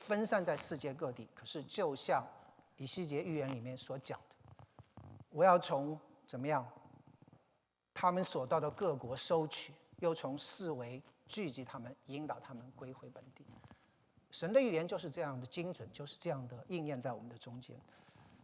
[0.00, 1.28] 分散在世界各地。
[1.36, 2.26] 可是就像
[2.76, 6.66] 以西结预言里面所讲的，我要从怎么样，
[7.92, 13.44] 他们所到的各国收取，又从四围聚集他们，引导他们归回本地。
[14.30, 17.78] 神的语言就是这样的精准，就是这样的应验在我们的中间。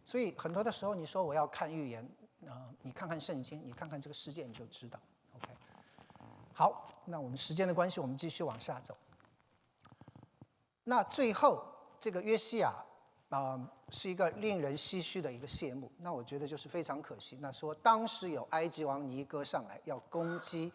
[0.05, 2.09] 所以很多的时候，你说我要看预言，
[2.47, 4.97] 啊，你看看圣经，你看看这个世界，你就知道。
[5.35, 5.49] OK，
[6.53, 8.95] 好，那我们时间的关系，我们继续往下走。
[10.85, 11.63] 那最后
[11.99, 12.73] 这个约西亚
[13.31, 13.59] 啊，
[13.89, 15.91] 是一个令人唏嘘的一个谢幕。
[15.97, 17.37] 那我觉得就是非常可惜。
[17.39, 20.71] 那说当时有埃及王尼哥上来要攻击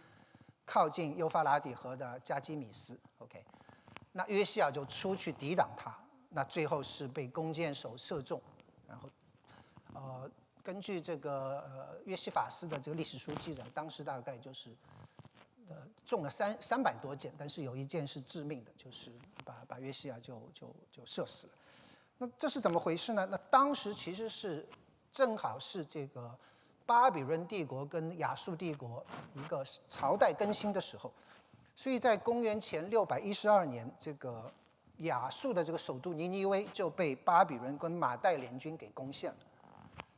[0.65, 3.45] 靠近幼发拉底河的加基米斯，OK，
[4.11, 5.95] 那约西亚就出去抵挡他。
[6.31, 8.41] 那最后是被弓箭手射中，
[8.89, 9.09] 然后
[9.95, 10.31] 呃，
[10.63, 14.75] 根据这个呃约西法斯的这个历史书记载，当时大概就是。
[15.69, 19.11] 呃，中了三三百多箭，但是有一箭是致命的，就是
[19.45, 21.53] 把把约西亚就就就射死了。
[22.19, 23.27] 那这是怎么回事呢？
[23.31, 24.67] 那当时其实是
[25.12, 26.35] 正好是这个
[26.85, 29.05] 巴比伦帝国跟亚述帝国
[29.35, 31.12] 一个朝代更新的时候，
[31.75, 34.51] 所以在公元前六百一十二年，这个
[34.99, 39.37] 亚述的这个首都尼尼微就被巴比伦跟马代联军给攻陷了，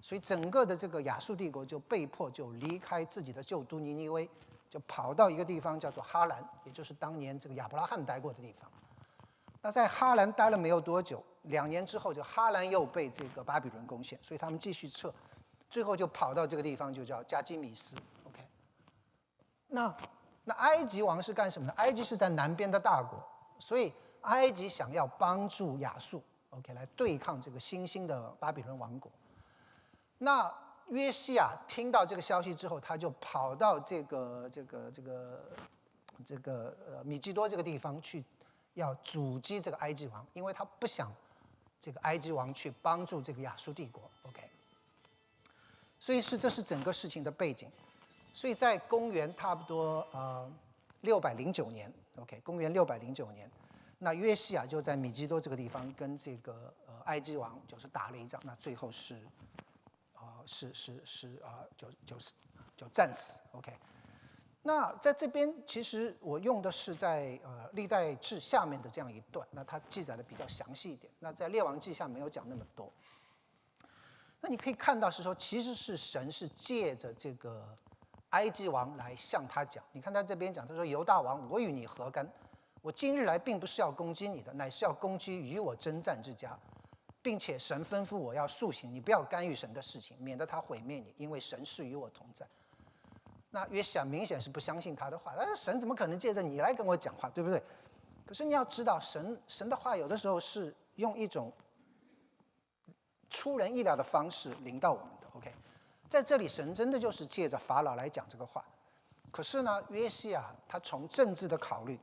[0.01, 4.28] 所以整个的这个亚述帝国就被迫就离开自己的旧都尼尼微。
[4.70, 8.70] 就跑到一个地方叫做哈兰，也就是当年这个亚伯拉罕待过的地方。
[9.61, 15.12] 那在哈兰待了没有多久，两年之后，就哈兰又被这个巴比伦攻陷，所以他们继续撤，
[15.68, 17.96] 最后就跑到这个地方，就叫加基米斯。
[18.24, 18.46] OK。
[19.66, 19.94] 那
[20.44, 21.74] 那埃及王是干什么呢？
[21.76, 23.22] 埃及是在南边的大国，
[23.59, 23.92] 所以
[24.22, 29.11] 埃及想要帮助亚述，OK，来对抗这个新兴的巴比伦王国。
[30.18, 30.52] 那
[30.88, 35.44] 约西亚听到这个消息之后，他就跑到这个这个这个
[36.24, 38.24] 这个呃米基多这个地方去，
[38.79, 41.12] 要阻击这个埃及王，因为他不想
[41.81, 44.09] 这个埃及王去帮助这个亚述帝国。
[44.22, 44.49] OK，
[45.99, 47.70] 所以是这是整个事情的背景。
[48.33, 50.51] 所以在公元差不多呃
[51.01, 53.51] 六百零九年，OK，公元六百零九年，
[53.99, 59.16] 那约西亚就在米基多这个地方跟这个呃埃及王就是打了一仗，那最后是
[60.14, 60.39] 啊。
[60.47, 62.33] 是是是啊，就就是
[62.74, 63.70] 就战死，OK。
[64.68, 71.10] 那在这边其实我用的是在呃历代志下面的这样一段，那它记载的比较详细一点。
[71.20, 72.92] 那在列王记下没有讲那么多。
[74.42, 77.66] 那你可以看到是说，其实是神是借着这个
[78.28, 79.82] 埃及王来向他讲。
[79.90, 82.30] 你看他这边讲，他说犹大王，我与你何干？
[82.82, 86.54] 我今日来并不是要攻击你的，乃是要攻击与我征战之家。
[87.22, 92.46] 并且神吩咐我要塑形，你不要干预神的事情，免得他毁灭你，因为神是与我同在。
[93.59, 97.61] 那约西亚明显是不相信他的话，但是神怎么可能借着你来跟我讲话，对不对？
[98.24, 101.52] 可是你要知道，神神的话有的时候是用一种
[103.30, 105.26] 出人意料的方式领到我们的。
[105.32, 105.52] OK，
[106.09, 108.64] 在这里神真的就是借着法老来讲这个话。
[109.32, 111.98] 可是呢，约西亚他从政治的考虑，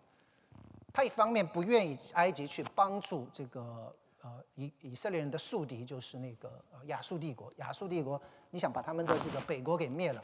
[0.91, 3.95] 他一方面不愿意埃及去帮助这个。
[4.25, 7.53] 呃，以以色列人的宿敌就是那个呃亚述帝国。
[7.57, 8.19] 亚述帝国，
[8.49, 10.23] 你想把他们的这个北国给灭了，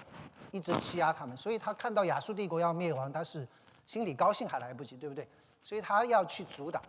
[0.50, 3.48] 一直欺压他们，所以他看到亚述帝国要灭亡，他是
[3.86, 5.28] 心里高兴还来不及，对不对？
[5.62, 6.82] 所以他要去阻挡。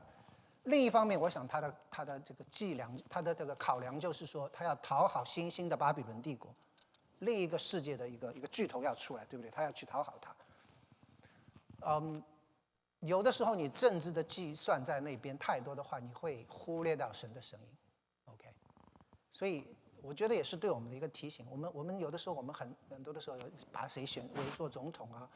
[0.63, 6.51] 另一方面，我想他的他的这个计量，他的这个考量就是说，他要讨好新兴的巴比伦帝国，
[7.19, 9.51] 另一个世界的一个一个巨头要出来，对不对？
[9.51, 10.35] 他要去讨好他。
[11.83, 12.23] 嗯。
[13.03, 17.67] 有的时候，你政治的计算在那边太多的话，你会忽略掉神的声音。
[18.27, 18.49] OK，
[19.33, 19.67] 所以
[20.01, 21.45] 我觉得也是对我们的一个提醒。
[21.51, 23.37] 我们我们有的时候，我们很很多的时候
[23.73, 25.29] 把谁选为做总统啊，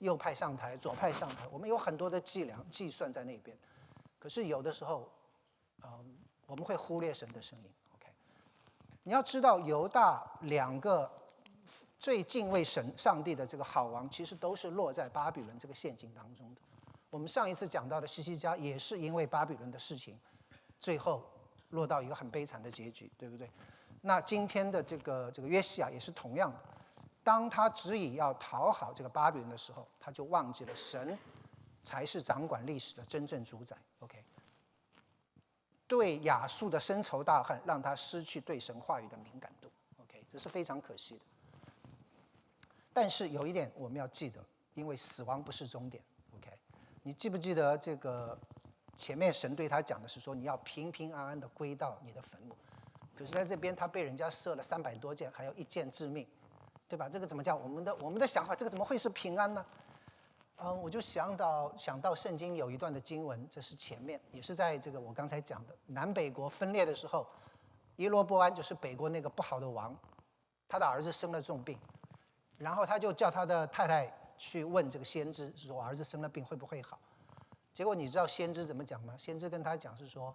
[0.00, 3.56] 右派上台，左派上台，我们有很多的计量计算在那边。
[4.18, 5.10] 可是有的时候，
[5.82, 7.70] 嗯，我们会忽略神的声音。
[7.94, 8.12] OK，
[9.02, 11.10] 你要知道，犹大两个
[11.98, 16.60] 最敬畏神上帝的这个好王，其实都是落在巴比伦这个陷阱当中的。
[17.14, 20.18] 我们上一次讲到的西西家也是因为巴比伦的事情，
[20.80, 21.22] 最后
[21.70, 23.48] 落到一个很悲惨的结局，对不对？
[24.00, 26.58] 那今天的这个这个约西亚也是同样的，
[27.22, 31.16] 当他执意要讨好这个巴比伦的时候，他就忘记了神
[31.84, 33.76] 才是掌管历史的真正主宰。
[34.00, 34.20] OK，
[35.86, 39.70] 对亚述的深仇大恨让他失去对神话语的敏感度。
[40.02, 41.20] OK，这是非常可惜的。
[42.92, 44.44] 但是有一点我们要记得，
[44.74, 46.02] 因为死亡不是终点。
[47.06, 48.36] 你记不记得这个
[48.96, 52.56] 前面神对他讲的是说你要平平安安的归到你的坟墓，
[53.14, 56.26] 可是在这边他被人家射了三百多箭，还有一箭致命，
[56.88, 57.06] 对吧？
[57.06, 58.56] 这个怎么叫我们的我们的想法？
[58.56, 59.66] 这个怎么会是平安呢？
[60.56, 67.26] 嗯，我就想到想到圣经有一段的经文，这是前面也是在这个我刚才讲的南北国分裂的时候，
[67.96, 69.94] 伊罗波安就是北国那个不好的王，
[70.66, 71.78] 他的儿子生了重病，
[72.56, 74.10] 然后他就叫他的太太。
[74.36, 76.98] 去问这个先知，是说我儿子生了病会不会好？
[77.72, 79.14] 结果你知道先知怎么讲吗？
[79.18, 80.34] 先知跟他讲是说，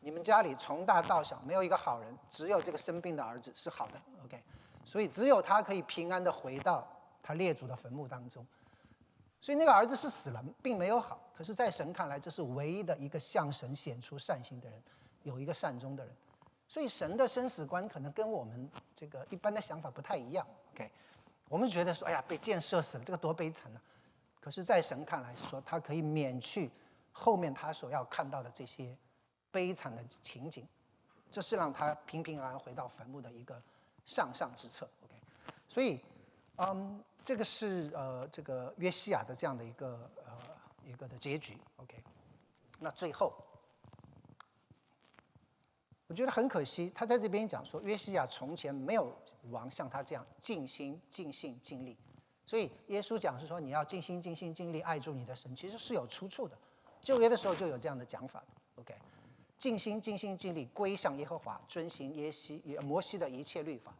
[0.00, 4.00] 你们家里从大到小没有一个好人，只有这个生病的儿子是好的。
[4.24, 4.42] OK，
[4.84, 6.86] 所以只有他可以平安的回到
[7.22, 8.46] 他列祖的坟墓当中。
[9.40, 11.20] 所以那个儿子是死了，并没有好。
[11.32, 14.82] 可是，在神看来，这是唯一的一个向神显出善心的人，
[15.22, 16.12] 有一个善终的人。
[16.66, 20.44] 所以，神的生死观可能跟我们这个一般的想法不太一样。
[20.74, 20.90] OK，
[21.48, 23.80] 我们觉得说，哎呀，被箭射死了，这个多悲惨啊！
[24.40, 26.70] 可是，在神看来是说，他可以免去
[27.12, 28.96] 后面他所要看到的这些
[29.50, 30.66] 悲惨的情景，
[31.30, 33.60] 这是让他平平安安回到坟墓的一个
[34.04, 34.88] 上上之策。
[35.04, 35.14] OK，
[35.66, 36.00] 所以，
[36.56, 40.32] 嗯，这个是呃，这个约西亚的这样的一个呃
[40.84, 41.58] 一个的结局。
[41.76, 42.02] OK，
[42.78, 43.32] 那最后。
[46.08, 49.14] 我觉得很可惜，他在这边讲说，约西亚从前没有
[49.50, 51.96] 王像他这样尽心、尽性、尽力。
[52.46, 56.56] 所以耶稣讲是说，你要尽心、尽心、尽力爱住你的神，其实是有出处的。
[57.02, 58.42] 旧约的时候就有这样的讲法。
[58.76, 58.94] OK，
[59.58, 63.94] 尽心、尽心、尽力归向耶和华，遵行耶西、摩西的一切律法，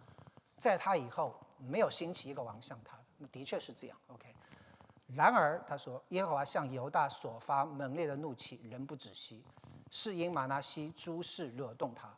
[0.56, 2.98] 在他以后没有兴起一个王像他，
[3.30, 3.98] 的确是这样。
[4.06, 4.34] OK，
[5.14, 9.44] 然而他说，耶和华向犹大所发猛烈的怒气仍不止息。
[9.90, 12.14] 是因马拿西诸事惹动他，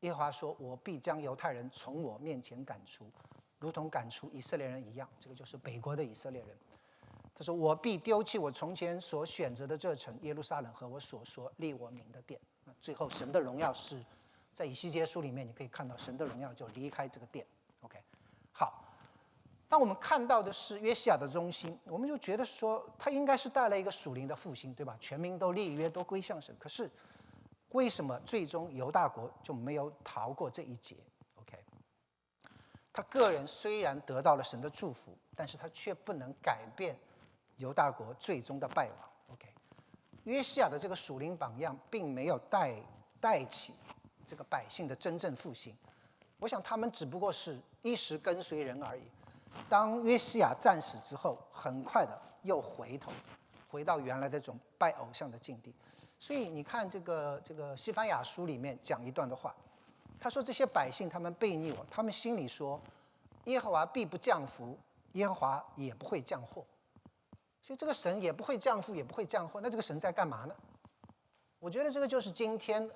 [0.00, 3.04] 耶和华说：“我必将犹太人从我面前赶出，
[3.58, 6.56] 如同赶出以色列人一样。”这个就是北国的以色列人。
[7.34, 12.40] 他说：“我必丢弃我从前所选择的这城耶路撒冷和我所说立我名的殿。”
[12.80, 14.04] 最后神的荣耀是
[14.52, 17.46] 在以西结书里面，你可以看到神的荣耀就离开这个殿。
[19.68, 24.96] 当我们看到的是约西亚的中心，我们就觉得说他应该是带来一个属灵的复兴，对吧？
[24.98, 26.56] 全民都立约，都归向神。
[26.58, 26.90] 可是
[27.70, 30.96] 为什么最终犹大国就没有逃过这一劫
[31.36, 31.58] ？OK，
[32.90, 36.98] 他个人虽然得到了神的祝福，但是他却不能改变
[37.58, 39.34] 犹大国最终的败亡。
[39.34, 39.48] OK，
[40.24, 42.74] 约西亚的这个属灵榜样并没有带
[43.20, 43.74] 带起
[44.24, 45.76] 这个百姓的真正复兴。
[46.38, 49.02] 我想他们只不过是一时跟随人而已。
[49.68, 53.12] 当约西亚战死之后，很快的又回头，
[53.68, 55.74] 回到原来这种拜偶像的境地。
[56.18, 59.54] 所以你看这个这个西班牙书里面讲一段的话，
[60.18, 62.80] 他说这些百姓他们背逆我，他们心里说，
[63.44, 64.76] 耶和华必不降福，
[65.12, 66.64] 耶和华也不会降祸。
[67.60, 70.54] 所以这个神也不会降福，也不会降祸，那这个神在干嘛呢？
[71.60, 72.90] 我觉得这个就是今天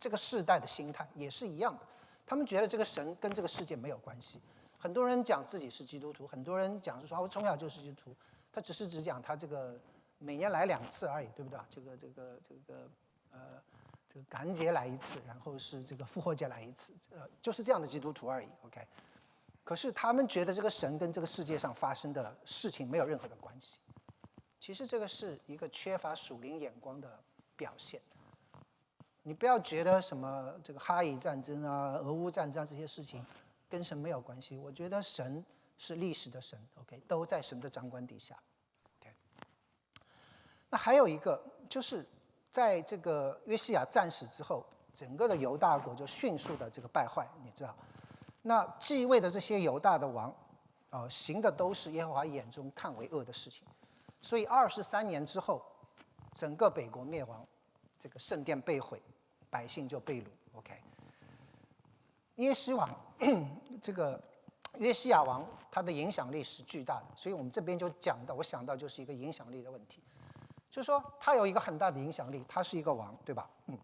[0.00, 1.80] 这个世代的心态也是一样的，
[2.26, 4.40] 他们觉得这个神跟这个世界没有关系。
[4.78, 8.16] 很多人讲自己是基督徒，很多人讲是说我从小就是基督徒，
[8.52, 9.76] 他只是只讲他这个
[10.18, 11.58] 每年来两次而已，对不对？
[11.68, 12.88] 这个这个这个
[13.32, 13.38] 呃，
[14.08, 18.48] 这个感恩节来一次，然后是这个复活节来一次，呃，就是这样的基督徒而已。
[18.64, 18.80] OK，
[19.64, 23.78] 可是他们觉得这个神跟这个世界上发生的事情没有任何的关系。
[24.60, 27.18] 其实这个是一个缺乏属灵眼光的
[27.56, 28.00] 表现。
[29.24, 33.24] 你不要觉得什么这个哈以战争啊、俄乌战争这些事情。
[33.68, 35.44] 跟神没有关系，我觉得神
[35.76, 38.36] 是历史的神，OK，都在神的掌管底下
[38.98, 39.14] ，OK。
[40.70, 42.06] 那还有一个，就是
[42.50, 44.64] 在这个约西亚战死之后，
[44.94, 47.74] 整个的犹大国就迅速的这个败坏，你知道？
[48.42, 50.34] 那继位的这些犹大的王，
[50.90, 53.66] 啊，行的都是耶和华眼中看为恶的事情，
[54.22, 55.62] 所以二十三年之后，
[56.34, 57.46] 整个北国灭亡，
[57.98, 59.02] 这个圣殿被毁，
[59.50, 60.80] 百姓就被掳，OK。
[62.38, 62.88] 耶西王，
[63.82, 64.20] 这个
[64.78, 70.02] 约西亚王，他的影响力是巨大的，所以我们这边就讲到，我想到就是一个影响力的问题，
[70.70, 73.50] 就是说他有一个很大的影响力，他是一个王，对吧？
[73.66, 73.76] 嗯，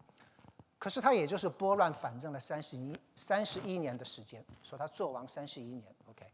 [0.79, 6.25] 可是他也就是拨乱反正了三十一三十一年的时间，说他做王三十一年，OK，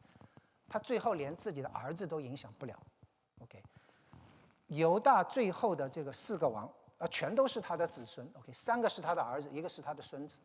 [0.70, 2.78] 他最后连自己的儿子都影响不了
[3.42, 3.64] ，OK，
[4.68, 10.38] 犹大最后的这个四个王，呃，全都是他的子孙，OK，三个是他的儿子，一个是他的孙子。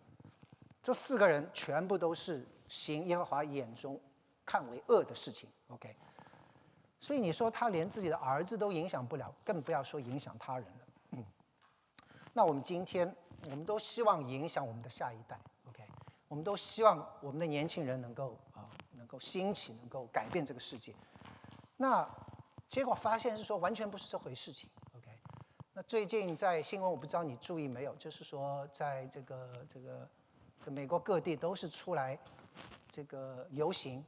[0.87, 4.01] 这四个人全部都是行耶和华眼中
[4.45, 5.93] 看为恶的事情，OK。
[7.01, 10.87] 所以你说他连自己的儿子都影响不了，更不要说影响他人了。
[11.11, 11.25] 嗯。
[12.33, 13.13] 那我们今天，
[13.47, 15.37] 我们都希望影响我们的下一代
[15.69, 15.83] ，OK。
[16.29, 20.95] 我们都希望我们的年轻人能够啊，能够兴起，能够改变这个世界。
[21.77, 22.09] 那
[22.69, 25.11] 结果发现是说完全不是这回事情，OK。
[25.73, 30.09] 那最近在新闻，我不知道你注意没有，就是说在这个这个。
[30.61, 32.19] 这美国各地都是出来
[32.89, 34.05] 这个游行，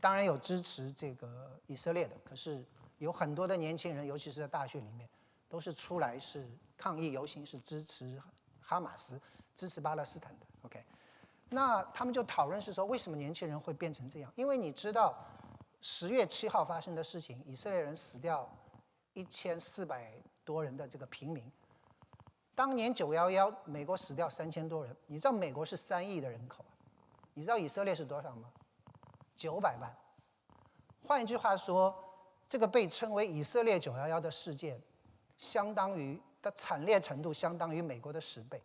[0.00, 2.64] 当然有支持这个以色列的，可是
[2.98, 5.08] 有很多的年轻人，尤其是在大学里面，
[5.48, 8.20] 都是出来是抗议游行，是支持
[8.60, 9.20] 哈马斯、
[9.54, 10.46] 支持巴勒斯坦的。
[10.62, 10.84] OK，
[11.48, 14.32] 那他们就讨论是说，为什么年轻人会变成这样？
[14.34, 15.16] 因为你知道
[15.80, 18.50] 十月七号发生的事情，以色列人死掉
[19.12, 20.12] 一千四百
[20.44, 21.44] 多人的这个平民。
[22.54, 24.96] 当年九幺幺，美国死掉三千多人。
[25.06, 26.64] 你知道美国是三亿的人口，
[27.34, 28.48] 你知道以色列是多少吗？
[29.34, 29.92] 九百万。
[31.02, 31.94] 换一句话说，
[32.48, 34.80] 这个被称为以色列九幺幺的事件，
[35.36, 38.62] 相当于的惨烈程度相当于美国的十倍。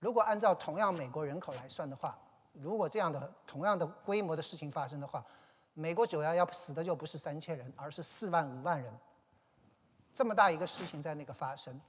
[0.00, 2.18] 如果按照同样美国人口来算的话，
[2.52, 5.24] 如果这样的同样的规模的事情发生的话，
[5.72, 8.92] 美国九幺幺死的就不是三千人，而是四万五万人。
[10.12, 11.80] 这么大一个事情在那个发生，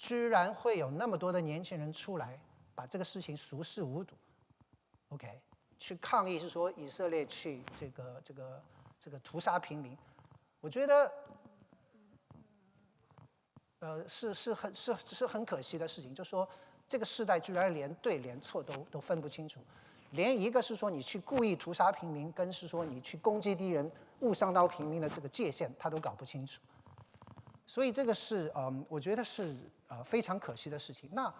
[0.00, 2.40] 居然会有那么多的年轻人出来
[2.74, 4.16] 把这个事情熟视无睹
[5.10, 5.38] ，OK，
[5.78, 8.62] 去抗议是说以色列去这个这个
[8.98, 9.94] 这个屠杀平民，
[10.62, 11.12] 我觉得，
[13.80, 16.48] 呃，是是很是是很可惜的事情，就说
[16.88, 19.60] 这个时代居然连对连错都都分不清楚，
[20.12, 26.58] 连一个是说你去故意屠杀平民，跟是说你去攻击敌人误伤到平民的这个界限，他都搞不清楚。
[27.70, 29.54] 所以这个是嗯，我觉得是
[29.86, 31.08] 呃非常可惜的事情。
[31.12, 31.32] 那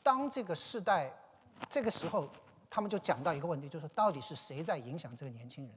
[0.00, 1.12] 当这个世代
[1.68, 2.28] 这个时候，
[2.70, 5.74] 他们就讲到一个问题，就是到底是谁在影响这个年轻人？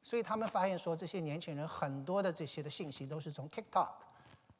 [0.00, 3.88] 所以他们发现说，这些年轻人很多的这些的信息都是从 TikTok，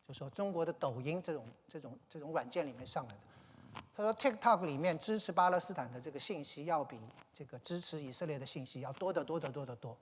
[0.09, 3.81] 就说中国的抖音这种这种这种软件里面上来的。
[3.95, 6.99] 他说 TikTok 里面支持巴勒斯坦的这个信息要比
[7.33, 9.97] 这个支持以色列的信息要多得多得多得多。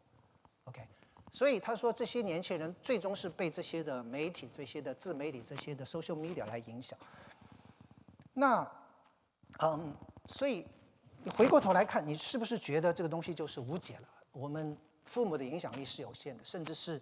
[0.65, 0.89] OK。
[1.33, 6.99] 所以他说，这些年轻人最终是被这些的媒体、这些的自媒体、这些的 social media 来影响。
[8.35, 8.69] 那，
[9.61, 9.95] 嗯，
[10.27, 10.67] 所以
[11.23, 14.09] 你回过头来看，你是不是觉得这个东西就是无解了？
[14.33, 17.01] 我们父母的影响力是有限的，甚至是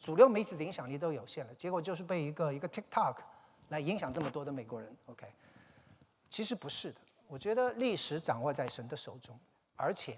[0.00, 1.54] 主流媒体的影响力都有限了。
[1.54, 3.16] 结果就是被一个一个 TikTok
[3.68, 4.90] 来影响这么多的美国人。
[5.04, 5.26] OK，
[6.30, 6.96] 其实不是的。
[7.28, 9.38] 我觉得历史掌握在神的手中，
[9.76, 10.16] 而且。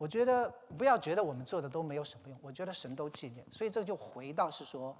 [0.00, 4.96] 我觉得不要觉得我们做的都没有什么用，我觉得神都纪念，所以这就回到是说，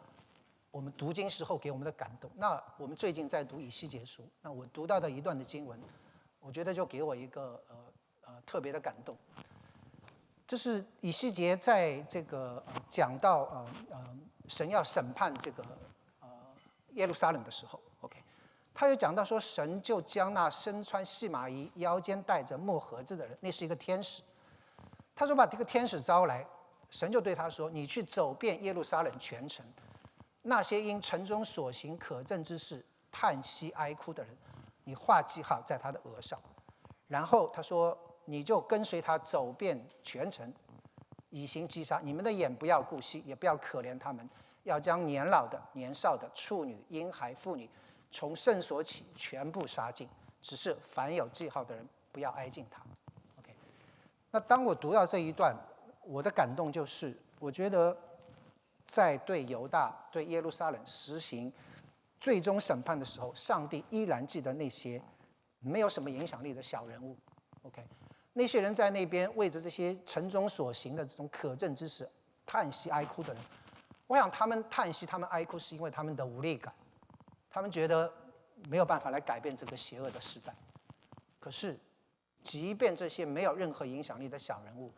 [0.71, 2.31] 我们读经时候给我们的感动。
[2.35, 5.81] 那我们最近在读以西结书，那我读到的一段的经文，
[6.39, 7.77] 我觉得就给我一个呃
[8.27, 9.17] 呃特别的感动。
[10.47, 14.17] 这是以西结在这个讲到呃呃
[14.49, 15.65] 神要审判这个
[16.21, 16.29] 呃
[16.91, 18.23] 耶路撒冷的时候，OK，
[18.75, 24.21] 他又讲到说神就将那身穿细麻衣、腰间带着墨盒子的人，那是一个天使。
[25.21, 26.47] 他说：“把这个天使招来，
[26.89, 29.63] 神就对他说：‘你去走遍耶路撒冷全城，
[30.41, 34.35] 那些因城中所行可憎之事叹息哀哭的人，
[34.85, 36.41] 你画记号在他的额上。’
[37.07, 37.95] 然后他说
[38.25, 40.51] ：‘你就跟随他走遍全城，
[41.29, 42.01] 以行击杀。
[42.03, 44.27] 你们的眼不要顾惜，也不要可怜他们，
[44.63, 47.69] 要将年老的、年少的、处女、婴孩、妇女，
[48.11, 50.09] 从圣所起全部杀尽。
[50.41, 52.83] 只是凡有记号的人，不要挨近他。’”
[54.33, 55.57] 那当我读到这一段，
[56.05, 57.97] 我的感动就是，我觉得
[58.87, 61.53] 在对犹大、对耶路撒冷实行
[62.21, 65.03] 最终审判的时候，上帝依然记得那些
[65.59, 67.17] 没有什么影响力的小人物。
[67.63, 67.85] OK，
[68.33, 72.09] 那些人在那边为着这些城中所行的这种可憎之事
[72.47, 73.43] 叹息哀哭的人，
[74.07, 76.73] 我想他们叹息、他们哀哭，是因为他们的无力感，
[77.51, 78.13] 他们觉得
[78.69, 80.55] 没有办法来改变这个邪恶的时代。
[81.41, 81.77] 可是。
[82.43, 84.93] 即便这些没有任何影响力的小人物，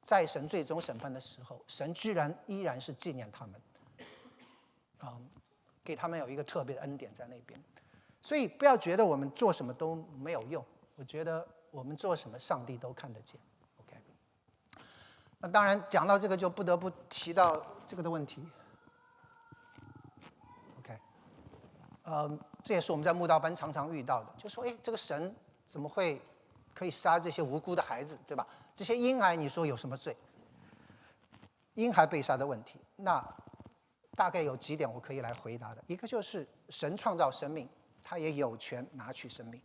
[0.00, 3.60] 在神最终审判的时候，神居然依然是纪念他们，
[4.98, 5.18] 啊，
[5.82, 7.60] 给他们有一个特别的恩典在那边。
[8.22, 10.64] 所以不要觉得我们做什么都没有用，
[10.94, 13.40] 我觉得我们做什么，上帝都看得见。
[13.80, 13.96] OK。
[15.38, 18.48] 那当然讲到这个，就不得不提到这个的问题。
[20.78, 20.98] OK。
[22.04, 25.34] 呃，这也是我们在慕道班常常遇到的，就说：哎，这个神
[25.66, 26.22] 怎么会？
[26.78, 28.46] 可以杀这些无辜的孩子，对吧？
[28.72, 30.16] 这些婴孩，你说有什么罪？
[31.74, 33.20] 婴孩被杀的问题，那
[34.14, 35.82] 大概有几点我可以来回答的。
[35.88, 37.68] 一个就是神创造生命，
[38.00, 39.60] 他也有权拿取生命，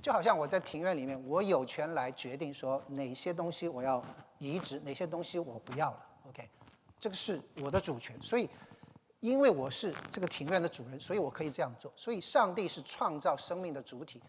[0.00, 4.00] 就好像我在庭院里面，我有权来决定说哪些东西我要
[4.38, 6.06] 移植，哪些东西我不要了。
[6.28, 6.48] OK，
[7.00, 8.16] 这个是我的主权。
[8.22, 8.48] 所以，
[9.18, 11.92] 因为我是这个庭院的主人，所以我可以这样做。
[11.96, 14.22] 所以，上帝是创造生命的主体。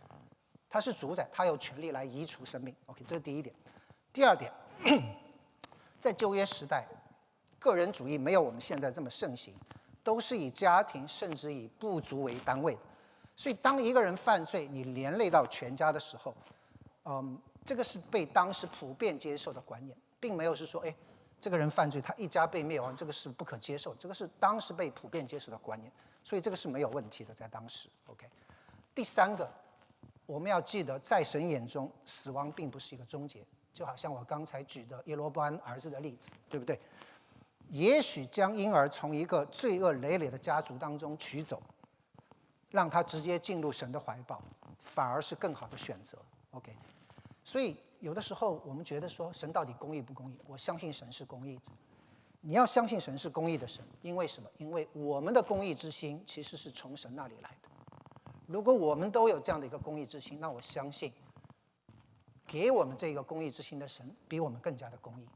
[0.69, 2.75] 他是主宰，他有权利来移除生命。
[2.87, 3.55] OK，这是第一点。
[4.11, 4.51] 第二点，
[5.99, 6.85] 在旧约时代，
[7.59, 9.53] 个人主义没有我们现在这么盛行，
[10.03, 12.79] 都是以家庭甚至以部族为单位的。
[13.35, 16.35] 所以，当一个人犯罪，你连累到全家的时候，
[17.05, 20.93] 嗯，这个是被当时普遍接受的观念，并没有是说，哎，
[21.39, 23.93] 这个人犯罪，他一家被灭亡，这个是不可接受。
[23.95, 25.91] 这个是当时被普遍接受的观念，
[26.23, 27.87] 所以这个是没有问题的，在当时。
[28.07, 28.27] OK，
[28.95, 29.47] 第三个。
[30.27, 33.43] 我们要记得，在神眼中，死亡并不是一个终结。
[33.73, 36.79] 就好像我刚才举的耶罗波安儿子的例子，对不对？
[37.69, 41.61] 也许将婴儿从一个罪恶累累的家族当中取走，
[42.71, 44.41] 让他直接进入神的怀抱，
[44.79, 46.17] 反而是更好的选择。
[46.51, 46.75] OK，
[47.43, 50.37] 所以有的时候我们觉得说，神到底公义不公义？
[50.47, 51.61] 我相信神是公义的，
[52.41, 54.49] 你要相信神是公义的神，因为什么？
[54.57, 57.69] 因为我们的公义之心其实是从神那里来的。
[58.47, 61.11] 如果我们都有这样的一个公益之心，那我相信，
[62.47, 65.27] 给我们这个公益之心的神比我们更加的公益，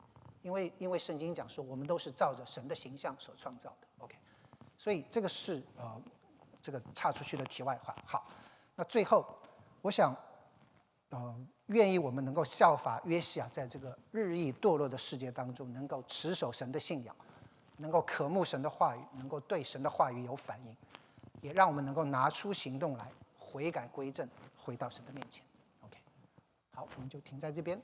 [0.42, 3.88] 因为因为圣经讲说我们都是照着神的形象所创造的。
[4.00, 4.16] OK，
[4.78, 6.02] 所以这个是呃
[6.62, 7.94] 这个岔出去的题外话。
[8.06, 8.26] 好，
[8.76, 9.26] 那最后
[9.82, 10.16] 我想，
[11.10, 11.36] 呃，
[11.66, 17.14] 愿意我们能够效法约西亚，在这个日益堕落的世界当中，能够持守神的信仰，
[17.76, 20.74] 能够渴慕神的话语，能够对神的话语有反应。
[21.42, 24.28] 也让我们能够拿出行动来，悔改归正，
[24.58, 25.44] 回到神的面前。
[25.82, 25.98] OK，
[26.74, 27.82] 好，我们就停在这边。